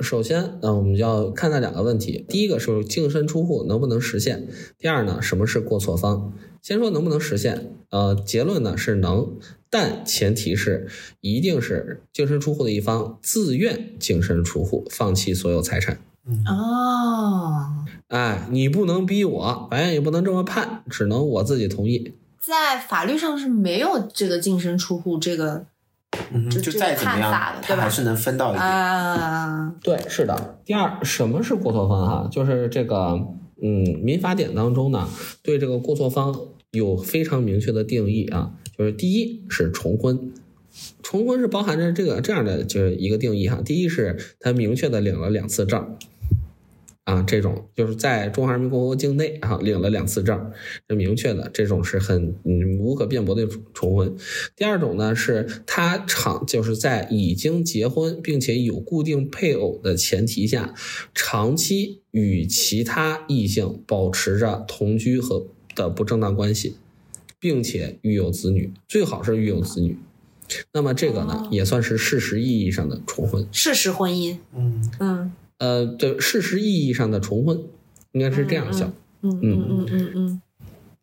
[0.00, 2.24] 首先，那我们要看待两个问题。
[2.28, 4.46] 第一个是净身出户能不能实现？
[4.78, 6.32] 第二呢，什么是过错方？
[6.62, 7.72] 先说能不能实现。
[7.90, 9.36] 呃，结论呢是能，
[9.70, 10.88] 但前提是
[11.20, 15.98] 一定是净身出户的一方自愿净身出户，放弃所有财产。
[16.46, 22.14] 哦，哎，你不能逼我，法院也不能这么判，只能我自己同意。
[22.40, 25.66] 在法律上是没有这个净身出户这个。
[26.32, 27.30] 嗯，就再怎么样，
[27.62, 28.64] 他还是能分到一点。
[28.64, 30.58] 啊，对，是的。
[30.64, 32.06] 第二，什么是过错方？
[32.06, 33.20] 哈，就是这个，
[33.62, 35.06] 嗯，民法典当中呢，
[35.42, 36.34] 对这个过错方
[36.72, 38.52] 有非常明确的定义啊。
[38.78, 40.32] 就是第一是重婚，
[41.02, 43.60] 重婚是包含着这个这样的就是一个定义哈。
[43.64, 45.96] 第一是他明确的领了两次证。
[47.04, 50.52] 啊，这种就是在中华人民共和国境内啊领了两次证，
[50.86, 54.14] 这明确的，这种是很嗯无可辩驳的重婚。
[54.54, 60.74] 第二种呢，是他长就是在已经结婚并且有固定配偶的前提下，
[61.14, 66.76] 长期与其他异性保持着同居和的不正当关系，
[67.38, 69.98] 并且育有子女，最好是育有子女。
[70.72, 74.38] 那么这个呢，也算是事实意义上的重婚，事实婚姻。
[74.56, 75.32] 嗯嗯。
[75.58, 77.60] 呃，对，事实意义上的重婚，
[78.12, 78.92] 应该是这样想。
[79.22, 80.42] 嗯嗯嗯嗯嗯。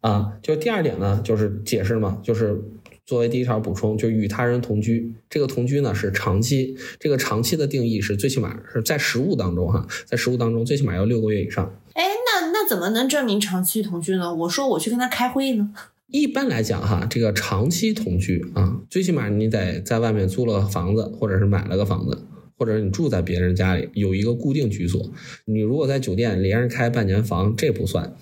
[0.02, 2.60] 啊，就第二点呢，就是解释嘛，就是
[3.06, 11.76] 作为第一条补充，就与他人同居，这个同居呢是长期，这个长期的定义是最起码是在实物当中哈，在实物当中最起码要六个月以上。
[11.94, 14.34] 哎，那那怎么能证明长期同居呢？
[14.34, 15.72] 我说我去跟他开会呢。
[16.16, 22.26] 一般来讲哈，这个长期同居啊，最起码你得在外面租了房子，或者是买了个房子。
[22.58, 25.12] 或者你住在别人家里，有一个固定居所。
[25.44, 28.16] 你如果在酒店连着开半年房，这不算。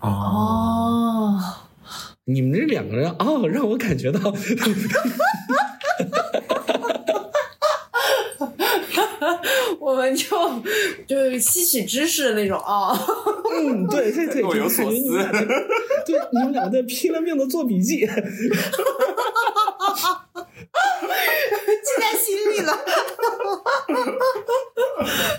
[0.00, 1.40] 哦，
[2.26, 4.20] 你们这两个人哦，让我感觉到，
[9.80, 10.26] 我们就
[11.06, 12.94] 就吸取知识的那种哦。
[13.54, 15.18] 嗯，对对对，若有所思。
[16.34, 18.14] 你们俩在拼了命的做笔记，哈
[19.78, 22.72] 哈哈，记在心里了。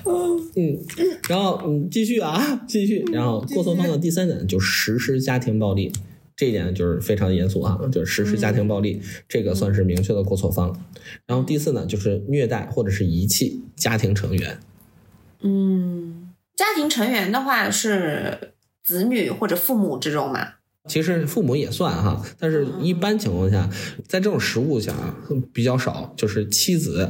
[0.06, 0.80] 嗯嗯，
[1.28, 5.92] 然后嗯继续啊继续，然后过错方的第三点就实施家庭暴力，
[6.36, 10.80] 这一点就是非常严肃啊，就是实施家庭暴力，这个算是明确的过错方。
[11.26, 14.60] 然后第四呢，就是虐待或者是遗弃家庭成员。
[15.42, 20.54] 嗯，家庭成员的话是子女或者父母这种嘛。
[20.88, 23.70] 其实父母也算哈，但是一般情况下，
[24.08, 24.94] 在这种食物下
[25.52, 27.10] 比较少，就是妻子，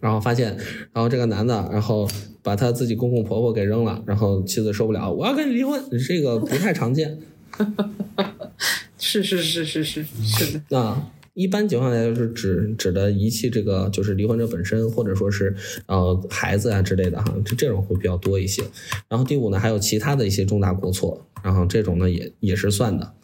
[0.00, 0.56] 然后发现，
[0.92, 2.08] 然后这个男的，然后
[2.42, 7.18] 把他自己公公婆婆给扔了，然后妻子受不了，我要跟你离婚，这个不太常见。
[8.98, 11.10] 是是是是是是的啊。
[11.34, 15.54] 一般情况下就是指指的遗弃这个就是离婚者本身，或者说是
[15.86, 18.62] 呃孩子啊之类的哈，这这种会比较多一些。
[19.08, 23.14] 然后第五呢，还有其他的一些重大过错，然后这种呢也也是算的。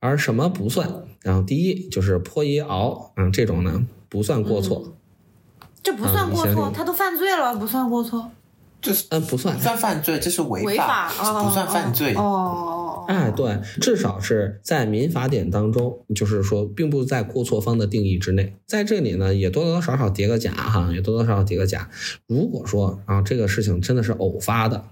[0.00, 0.88] 而什么不算？
[1.22, 4.96] 然后第一就是泼一熬，嗯，这种呢不算过错。
[5.82, 8.30] 这不算过错，他都犯罪了，不算过错。
[8.86, 11.08] 这是嗯不算，算犯罪，这是违法，
[11.42, 12.14] 不算犯罪。
[12.14, 18.54] 哦，哎，对，至少是在民法典当中，就是说，并不在过错方的定义之内。
[18.64, 21.90] 在这里呢，也多多少少叠个假哈，也多多少少叠个假。
[22.28, 24.84] 如果说啊，这个事情真的是偶发的，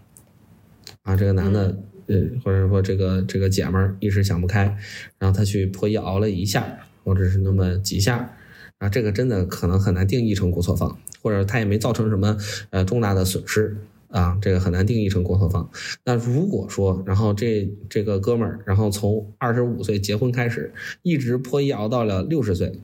[1.02, 1.78] 啊，这个男的，
[2.08, 4.76] 呃，或者说这个这个姐们儿一时想不开，
[5.20, 6.66] 然后他去破衣熬了一下，
[7.04, 8.34] 或者是那么几下，
[8.78, 10.98] 啊，这个真的可能很难定义成过错方。
[11.24, 12.36] 或者他也没造成什么
[12.68, 13.74] 呃重大的损失
[14.08, 15.70] 啊，这个很难定义成过错方。
[16.04, 20.70] 那如果说，然后这这个哥们儿，然后从二十五岁结婚开始，
[21.02, 22.78] 一直破衣熬到了六十岁，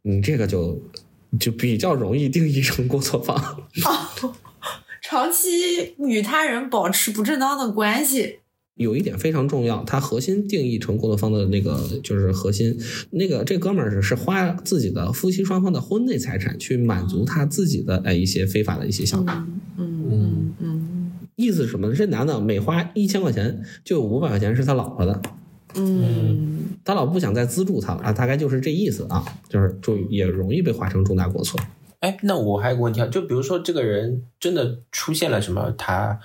[0.00, 0.80] 你这个就
[1.38, 3.68] 就比较容易定义成过错方。
[5.02, 8.40] 长期与他人保持不正当的关系。
[8.76, 12.78] 有一点非常重要，它核心定义成过错方的那个就是核心，
[13.10, 19.46] 那个这哥们儿是是花自己的夫妻双方的婚内财产去满足他自己的哎一些非法的一些想法。
[19.78, 21.94] 嗯嗯嗯，意思是什么？
[21.94, 25.22] 这男的每花一千块钱，就有五百块钱是他老婆的。
[25.74, 31.58] 嗯，他老婆不想再资助他了啊，大概就是这意思啊，就是就也容易被划成重大过错。
[32.00, 36.20] 哎，那我还有个问题啊，就比如说这个人真的出现了什么，他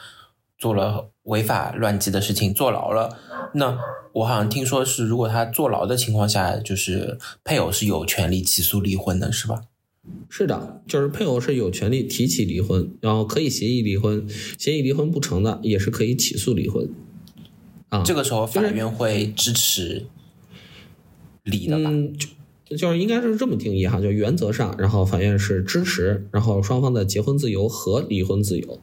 [0.57, 1.07] 做了。
[1.23, 3.17] 违法乱纪的事情坐牢了，
[3.53, 3.77] 那
[4.13, 9.61] 我好像听说是，如果他坐牢的情况下，就是配偶是有权利起诉离婚的，是吧？
[10.29, 16.89] 是的，就是配偶是有权利提起离婚，然后可以协议离婚，协议离婚不成的也是可以起诉离婚。
[17.89, 20.07] 啊，这个时候法院会支持
[21.43, 21.91] 离的吧？
[21.91, 22.15] 嗯，
[22.65, 28.79] 就就是应该是这么定义哈，就原则上，然后法院是支持，然后双方的结婚自由和离婚自由。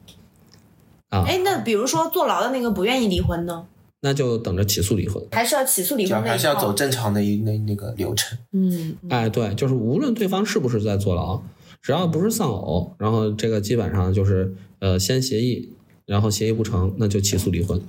[1.09, 3.65] 啊，哎，那比如说坐牢的那个不愿意离婚呢？
[4.01, 6.23] 那就等着起诉离婚，还是要起诉离婚？
[6.23, 8.37] 还是要走正常的一那那个流程？
[8.53, 11.41] 嗯，哎，对，就是无论对方是不是在坐牢，
[11.81, 15.73] 只要不是丧偶，然后这个基本上就是呃，先协议，
[16.05, 17.81] 然后协议不成，那就起诉离婚。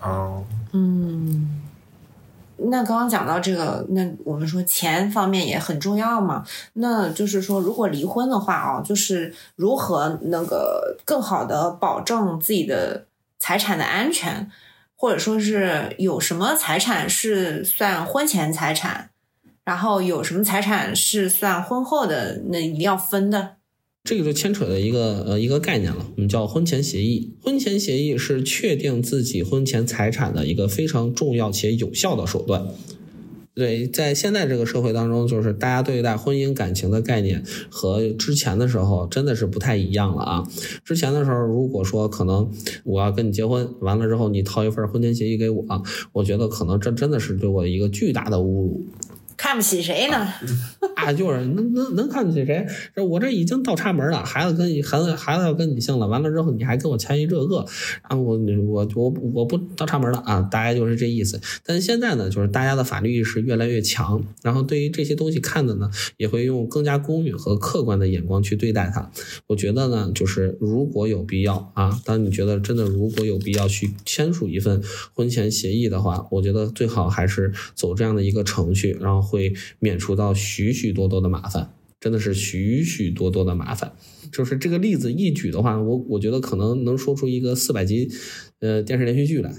[0.00, 0.42] 哦，
[0.72, 1.60] 嗯。
[2.70, 6.44] 那刚刚讲到这个，那我们说钱方面也很重要嘛。
[6.74, 13.06] 那就是说，如果离婚的话啊，就是如何那个更好的保证自己的
[13.38, 14.50] 财产的安全，
[14.96, 19.10] 或者说是有什么财产是算婚前财产，
[19.64, 23.56] 然后有什么财产是算婚后的，那一定要分的。
[24.04, 27.32] 这个就牵扯的一个呃一个概念了，我们叫婚前协议。
[27.42, 32.66] 婚前协议是确定自己婚前财产的一个非常重要且有效的手段。
[33.54, 40.44] 对，在现在这个社会当中，就是大家对待婚姻感情的概念和之前的时候真的是不太一样了啊。
[40.84, 42.50] 之前的时候，如果说可能
[42.84, 45.64] 我要跟你结婚，完了之后你掏一份婚前协议给我，
[46.12, 48.84] 我觉得可能这真的是对我一个巨大的侮辱。
[49.36, 50.28] 看不起谁呢？
[50.96, 52.66] 啊，就是能能能看不起谁？
[52.94, 57.66] 这我这已经倒插门了，孩子跟孩子孩子要跟你姓了，完了之后你还跟我签一这个，
[58.08, 61.40] 然后我我我我不倒插门了啊，大概就是这意思。
[61.64, 69.10] 但是现在呢，就是大家的法律意识越来越强，然后对于这些东西看的呢，也会用更加公允和客观的眼光去对待它。
[69.48, 74.80] 我觉得呢，就是如果有必要啊，当你觉得真的如果有必要去签署一份
[75.12, 79.23] 婚前协议的话，我觉得最好还是走这样的一个程序，然后。
[79.24, 83.92] 会免除到许许多多的麻烦，真的是许许多多的麻烦。
[84.30, 88.10] 就是这个例子一举的话，我我觉得可能能说出一个四百集，
[88.60, 89.54] 呃，电视连续剧来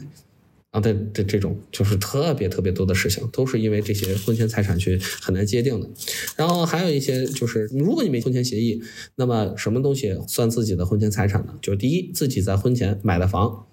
[0.72, 0.80] 啊。
[0.80, 5.90] 这这这种就是特别特别多的事情，都是因为这些婚前财产去很难界定的。
[6.36, 8.82] 然后还有一些就是，如果你没婚前协议，
[9.16, 11.58] 那么什么东西算自己的婚前财产呢？
[11.62, 13.66] 就是第一，自己在婚前买的房，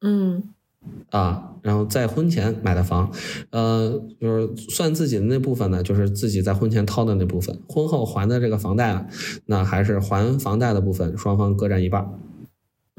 [0.00, 0.54] 嗯。
[1.10, 3.10] 啊，然后在婚前买的房，
[3.50, 9.06] 呃，就是算自己的那部分呢，就是自己在婚前掏的那部分，婚后还的这个房贷啊，
[9.46, 12.08] 那还是还房贷的部分，双方各占一半。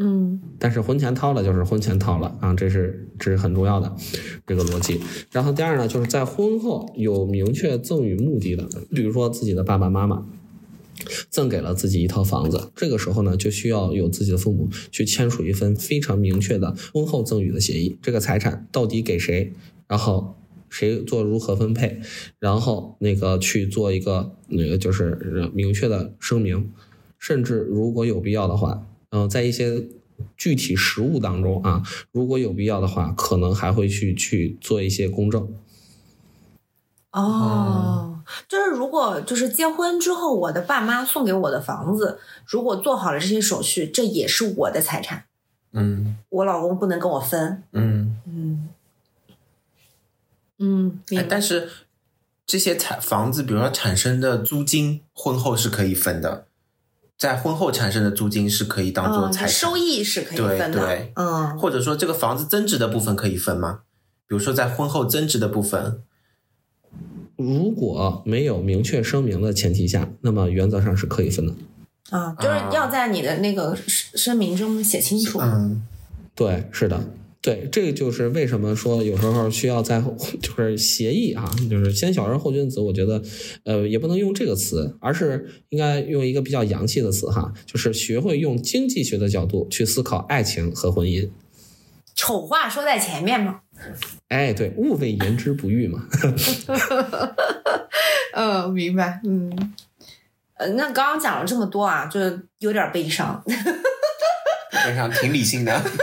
[0.02, 3.94] 嗯但是婚前掏了就是婚前掏了啊，这是这是很重要的
[4.48, 5.02] 这个逻辑。
[5.30, 8.66] 然后第二呢，就是在婚后有明确赠与目的的，
[8.96, 10.26] 比如说自己的爸爸妈妈
[11.30, 19.54] 赠给了自己一套房子，这个时候呢，就需要有自己的父母去签署一份非常明确的婚后赠与的协议，这个财产到底给谁，
[19.88, 20.36] 然后
[20.70, 22.00] 谁做如何分配，
[22.40, 26.72] 然后那个去做一个那个就是明确的声明，
[27.18, 29.88] 甚至如果有必要的话，嗯、在一些
[30.38, 31.82] 具体实务当中啊，
[32.12, 35.48] 如果有必要的话，可能还会去去做一些公证。
[37.12, 45.26] 哦，就是如果就是结婚之后，我的爸妈送给我的房子，如果做好了这些手续，这也是我的财产，
[45.74, 46.18] 嗯。
[46.30, 47.64] 我老公不能跟我分。
[47.72, 48.70] 嗯，嗯。
[50.60, 51.70] 嗯，哎，但是
[52.46, 56.46] 这些产房子，比如说产生的租金，婚后是可以分的，
[57.18, 60.86] 在婚后产生的租金是可以当做嗯，财产，收益是可以分的。
[60.86, 61.14] 对。
[61.16, 63.82] 嗯，或者说这个房子增值的部分可以分吗？
[64.28, 66.04] 比如说在婚后增值的部分，
[67.40, 71.56] 如果没有明确声明的前提下，那么原则上是可以分的。
[72.10, 75.40] 啊，就是要在你的那个声声明中写清楚。
[75.40, 75.82] 嗯
[76.36, 77.12] 对，是的，
[77.42, 80.02] 对，这个就是为什么说有时候需要在
[80.42, 82.82] 就是协议啊，就是先小人后君子。
[82.82, 83.22] 我觉得，
[83.64, 91.30] 呃，也不能用这个词，而是应该用一个比较洋气的词哈，就是学会用经济学的角度去思考爱情和婚姻。
[92.16, 93.62] 丑话说在前面嘛。
[94.30, 96.04] 哎，对，勿谓言之不预嘛。
[98.34, 99.20] 嗯，明白。
[99.24, 99.74] 嗯，
[100.56, 103.44] 呃，那刚刚讲了这么多啊，就是有点悲伤。
[103.46, 103.56] 悲
[104.96, 105.74] 伤挺理性的。
[105.74, 105.98] 反正就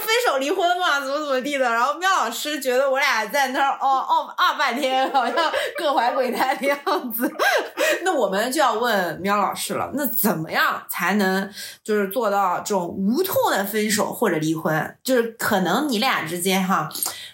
[0.00, 1.70] 是分手离婚嘛，怎么怎么地的。
[1.70, 5.36] 然后喵老师觉得我俩在那儿哦哦啊半天，好像
[5.76, 7.30] 各怀鬼胎的样子。
[8.02, 11.50] 那我们就要问喵老师了，那怎么样才能
[11.82, 14.96] 就是做到这种无痛的分手或者离婚？
[15.02, 16.88] 就是可能你俩之间哈，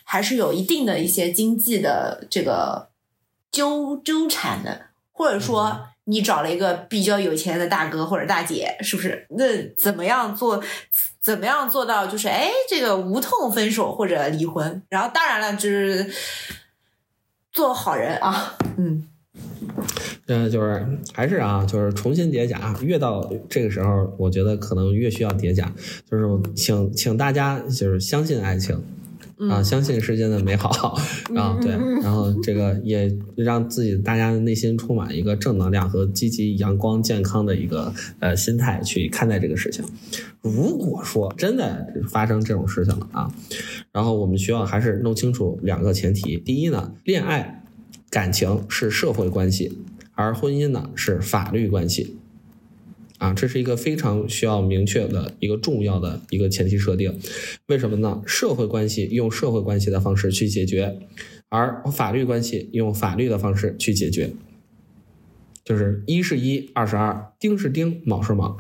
[0.05, 2.89] 还是有一定的一些经济的这个
[3.51, 5.89] 纠纠缠的，或者说。
[6.09, 9.27] 你找了一个比较有钱的大哥或者大姐，是不是？
[9.31, 9.45] 那
[9.77, 10.63] 怎么样做？
[11.27, 14.81] 怎么样做到就是哎，这个无痛分手或者离婚？
[14.89, 16.09] 然后当然了，就是
[17.51, 19.09] 做好人啊，嗯
[20.29, 22.73] 嗯，就是还是啊，就是重新叠加。
[22.81, 25.69] 越到这个时候，我觉得可能越需要叠加。
[26.09, 26.25] 就是
[26.55, 28.81] 请请大家就是相信爱情。
[29.39, 30.71] 啊，相信世间的美好
[31.35, 31.73] 啊，对，
[32.03, 39.85] 然后这个也让自己大家的内心充满一个正能量和积极、阳光、健康的一个呃心态去看待这个事情。
[40.41, 43.31] 如果说真的发生这种事情了啊，
[43.93, 47.63] 然后我们需要还是弄清楚两个前提：第一呢，恋爱
[48.09, 49.79] 感情是社会关系，
[50.15, 52.17] 而婚姻呢是法律关系。
[53.19, 57.19] 啊，这是一个非常需要明确的一个重要的一个前提设定。
[57.67, 58.23] 为什么呢？
[58.27, 60.99] 社会关系用社会关系的方式去解决，
[61.49, 64.33] 而法律关系用法律的方式去解决。
[65.65, 68.59] 就是一是一，二是二，丁是丁，卯是卯。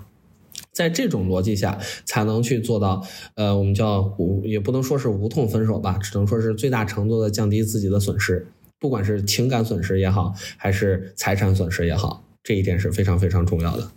[0.73, 8.47] 在这种逻辑下，才能去做到，呃，我们叫无，也不能说是无痛分手吧，只能说是最大程度的降低自己的损失，
[8.79, 13.91] 不管是情感损失也好，还是财产损失也好，这一点是非常非常重要的。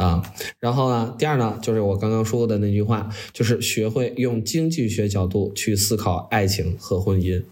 [0.00, 0.22] 啊，
[0.58, 7.42] 然后呢，第二呢，就是我刚刚说过的那句话，就是学会用经济学角度去思考爱情和婚姻。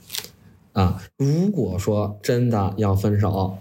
[0.73, 3.59] 啊，如果说真的要分手，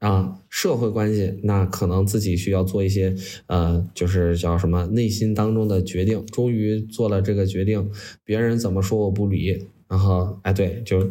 [0.00, 3.14] 啊，社会关系，那可能自己需要做一些，
[3.46, 6.26] 呃，就是叫什么内心当中的决定。
[6.26, 7.90] 终于做了这个决定，
[8.24, 11.08] 别人怎么说我不理，然后，哎，对，就。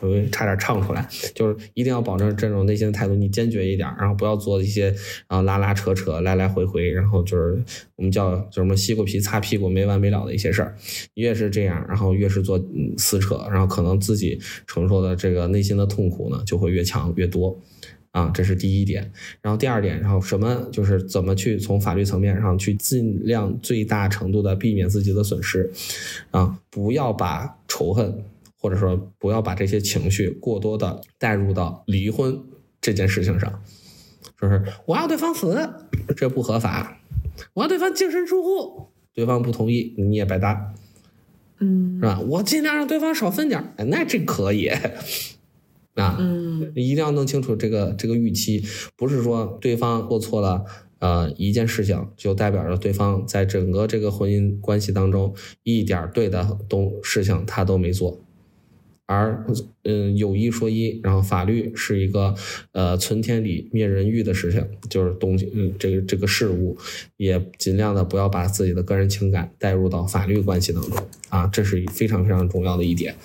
[0.00, 4.94] 我差点唱出来，就是一定要保证这种内心的态度，你坚决一点，然后不要做一些
[5.26, 7.62] 啊拉拉扯扯、来来回回，然后就是
[7.96, 10.74] 我们叫什么西瓜皮擦屁股没完没了的一些事儿。
[11.14, 12.62] 越是这样，然后越是做
[12.96, 17.58] 撕扯，然后可能自己承受的这个内心的痛苦呢就会越强越多。
[18.12, 19.12] 啊，这是第一点。
[19.40, 25.70] 然后第二点，然后什么就是怎么去从法律层面上去尽量最大程度的避免自己的损失，
[26.32, 28.24] 啊，不要把仇恨。
[28.60, 32.38] 或者说，不要把这些情绪过多的带入到离婚
[32.80, 33.62] 这件事情上，
[34.40, 35.68] 就是我要对方死，
[36.14, 36.98] 这不合法；
[37.54, 40.74] 我要对方净身出户，对方不同意，你也白搭，
[41.58, 42.20] 嗯，是吧？
[42.20, 44.66] 我尽量让对方少分点，那这可以
[45.94, 48.62] 啊，嗯，一定要弄清楚这个这个预期，
[48.96, 50.64] 不是说对方做错了。
[51.00, 58.20] 呃，一件事情就代表着对方在整个这个婚姻关系当中一点对的东事情他都没做。
[59.12, 59.44] 而，
[59.82, 62.32] 嗯，有一说一，然后法律是一个，
[62.70, 66.78] 呃，存天理灭人欲的事情，就是东西，嗯，这个这个事物，
[67.16, 70.96] 也尽量的不要把自己的个人情感带入到法律关系当中
[71.28, 73.16] 啊，这是非常非常重要的一点。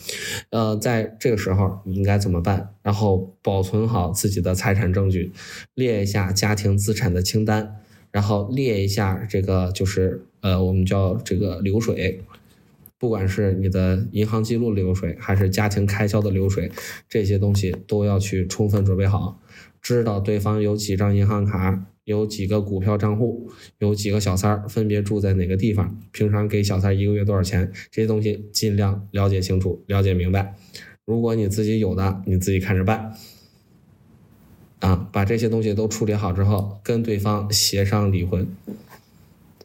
[0.50, 2.74] 呃，在这个时候你应该怎么办？
[2.82, 5.32] 然后保存好自己的财产证据，
[5.76, 7.76] 列一下家庭资产的清单，
[8.12, 12.24] 然后列一下这个就是呃，我们叫这个流水。
[13.06, 16.72] 不管是你的银行记录流水，还是家庭开销的流水，
[17.08, 19.40] 这些东西都要去充分准备好，
[19.80, 30.56] 知道对方有几张银行卡，有几个股票账户，有几个小三儿分别住在哪个地方，平常给小三一个月多少钱，这些东西尽量了解清楚、了解明白。
[31.06, 33.14] 如果你自己有的，你自己看着办。
[34.80, 38.48] 啊，把这些东西都处理好之后，跟对方协商离婚。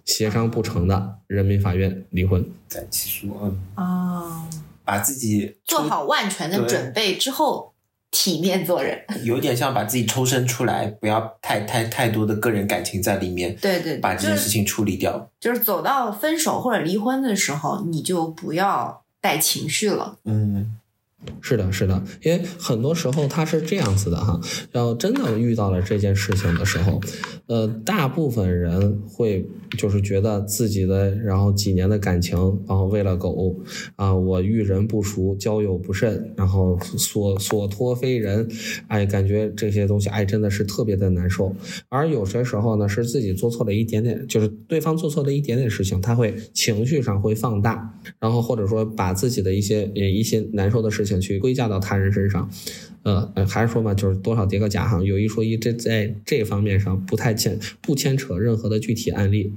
[0.04, 3.36] 协商不成的，人民法院离婚再起诉。
[3.42, 4.46] 嗯哦，
[4.84, 7.72] 把自己做好万全的准备之后，
[8.10, 9.04] 体面做人。
[9.22, 15.30] 有点像把自己抽身出来，不要太太太多的个人感情在里面，对对，把这件事情处理掉。
[15.38, 20.18] 就是走到分手或者离婚的时候，你就不要带情绪了。
[20.24, 20.76] 嗯，
[21.40, 24.40] 是的，是的，因为很多时候他是这样子的哈，
[24.72, 27.00] 要真的遇到了这件事情的时候，
[27.46, 33.54] 呃，大部分人会就是觉得自己的然后几年的感情，然后为了狗
[33.96, 38.48] 啊，我遇人不淑，交友不慎，然后所所托非人，
[38.88, 41.54] 哎，感觉这些东西哎真的是特别的难受。
[41.88, 52.50] 而有些时候呢，是自己做错了一点点，就是对方做错了一点点事情，他会情绪上会放大，然后或者说把自己的一些呃一些难受的事情去归嫁到他人身上，
[53.04, 59.54] 呃，还是说嘛，就是多少叠个甲哈，有一说一，这在这方面上不太牵不牵扯任何的具体案例。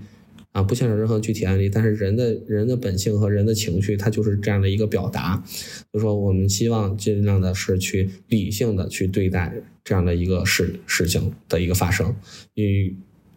[0.53, 5.43] 啊，不牵扯任何具体案例，但是人的人的本性和人的情绪，它就是这样的一个表达。
[5.91, 9.51] 就说我们希望尽量的是去理性的去对待
[9.83, 12.15] 这样的一个事事情的一个发生，
[12.53, 12.93] 以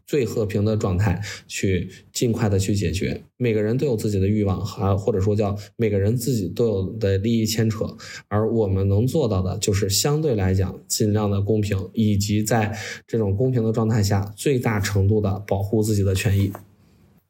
[0.07, 3.23] 最和平的状态去尽快的去解决。
[3.37, 7.85] 每个人都有自己的欲望，还或者说叫每个人自己都有的利益牵扯，
[8.29, 16.53] 而我们能做到的就是相对来讲尽量的公平，以及在这种公平的状态下，最大程度的保护自己的权益。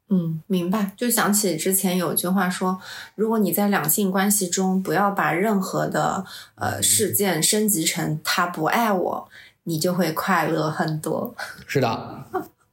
[0.09, 0.93] 嗯，明白。
[0.95, 2.79] 就想起之前有句话说，
[3.15, 6.23] 如果你在两性关系中不要把任何的
[6.55, 9.29] 呃事件升级成他不爱我，
[9.63, 11.35] 你就会快乐很多。
[11.65, 12.23] 是的，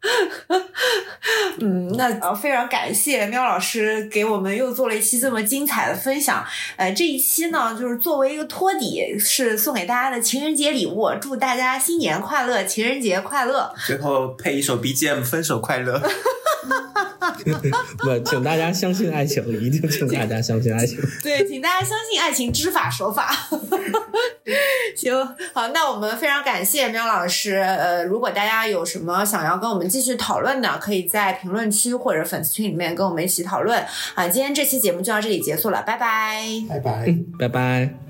[1.60, 6.44] 嗯，那呃非常感谢喵老师给我们又做了一期这么精彩的分享。
[6.76, 13.74] 呃，这一期呢，就是作为一个托底，是送给大家的情人节礼物，祝大家新年快乐，情人节快乐。
[13.86, 16.00] 最后配一首 BGM，分手快乐。
[17.98, 20.98] 不请大家相信爱情，一定请大家相信爱情。
[21.22, 23.30] 对，请大家相信爱情，知法守法。
[24.96, 25.14] 行，
[25.52, 27.56] 好，那我们非常感谢喵老师。
[27.56, 33.82] 呃，如果大家有什么想要跟我们继续讨论的，可以在评论区或者粉丝群里面跟我们一起讨论。
[34.14, 36.42] 啊，今天这期节目就到这里结束了，拜拜。
[36.68, 37.14] 拜拜。
[37.38, 38.07] 拜拜。